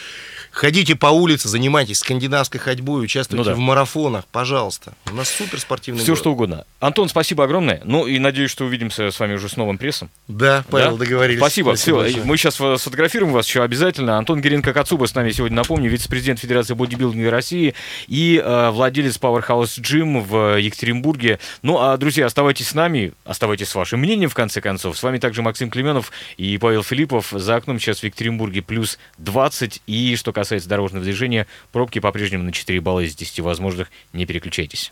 Ходите 0.53 0.97
по 0.97 1.09
улице, 1.09 1.49
занимайтесь 1.49 1.99
скандинавской 1.99 2.61
ходьбой, 2.61 3.05
участвуйте 3.05 3.39
Ну 3.43 3.45
да. 3.45 3.55
в 3.55 3.59
марафонах, 3.59 4.25
пожалуйста. 4.27 4.95
У 5.11 5.15
нас 5.15 5.29
супер 5.29 5.61
спортивный 5.61 6.03
Все 6.03 6.13
город. 6.13 6.21
что 6.21 6.33
угодно. 6.33 6.65
Антон, 6.81 7.09
спасибо 7.09 7.43
огромное. 7.45 7.81
Ну 7.85 8.07
и 8.07 8.21
надеюсь, 8.21 8.53
что 8.53 8.65
увидимся 8.65 9.11
с 9.11 9.19
вами 9.19 9.35
уже 9.35 9.49
с 9.49 9.57
новым 9.57 9.79
прессом. 9.79 10.11
Да, 10.29 10.65
Павел, 10.71 10.97
Да? 10.97 11.05
договорились. 11.05 11.41
Спасибо. 11.41 11.75
Все, 11.75 11.97
большое. 11.97 12.25
мы 12.25 12.37
сейчас 12.37 12.55
сфотографируем 12.55 13.33
вас 13.33 13.49
еще 13.49 13.65
обязательно. 13.65 14.17
Антон 14.17 14.41
Геренко 14.41 14.73
Кацуба 14.73 15.07
с 15.07 15.15
нами 15.15 15.33
сегодня, 15.33 15.57
напомню, 15.57 15.91
вице-президент 15.91 16.39
Федерации 16.39 16.75
бодибилдинга 16.75 17.33
России 17.33 17.75
и 18.07 18.41
э, 18.43 18.71
владелец 18.71 19.19
Powerhouse 19.19 19.81
Gym 19.81 20.21
в 20.21 20.57
Екатеринбурге. 20.59 21.41
Ну, 21.63 21.79
а, 21.81 21.97
друзья, 21.97 22.27
оставайтесь 22.27 22.69
с 22.69 22.75
нами, 22.75 23.13
оставайтесь 23.25 23.69
с 23.71 23.75
вашим 23.75 23.99
мнением, 23.99 24.31
в 24.31 24.35
конце 24.35 24.61
концов. 24.61 24.97
С 24.97 25.03
вами 25.03 25.19
также 25.19 25.43
Максим 25.43 25.71
Клеменов 25.71 26.13
и 26.37 26.59
Павел 26.59 26.85
Филиппов. 26.85 27.33
За 27.33 27.57
окном 27.57 27.81
сейчас 27.81 28.01
в 28.01 28.05
Екатеринбурге 28.05 28.63
плюс 28.63 28.99
20. 29.19 29.83
И 29.89 30.15
что 30.15 30.33
касается 30.33 30.69
дорожного 30.69 31.05
движения, 31.05 31.49
пробки 31.73 31.99
по-прежнему 31.99 32.45
на 32.45 32.53
4 32.53 32.81
балла 32.81 33.01
из 33.01 33.17
10 33.17 33.41
возможных. 33.41 33.91
Не 34.13 34.27
переключайтесь. 34.27 34.89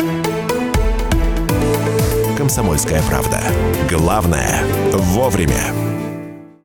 «Комсомольская 2.47 3.03
правда». 3.03 3.43
Главное– 3.91 4.63
вовремя. 4.93 5.96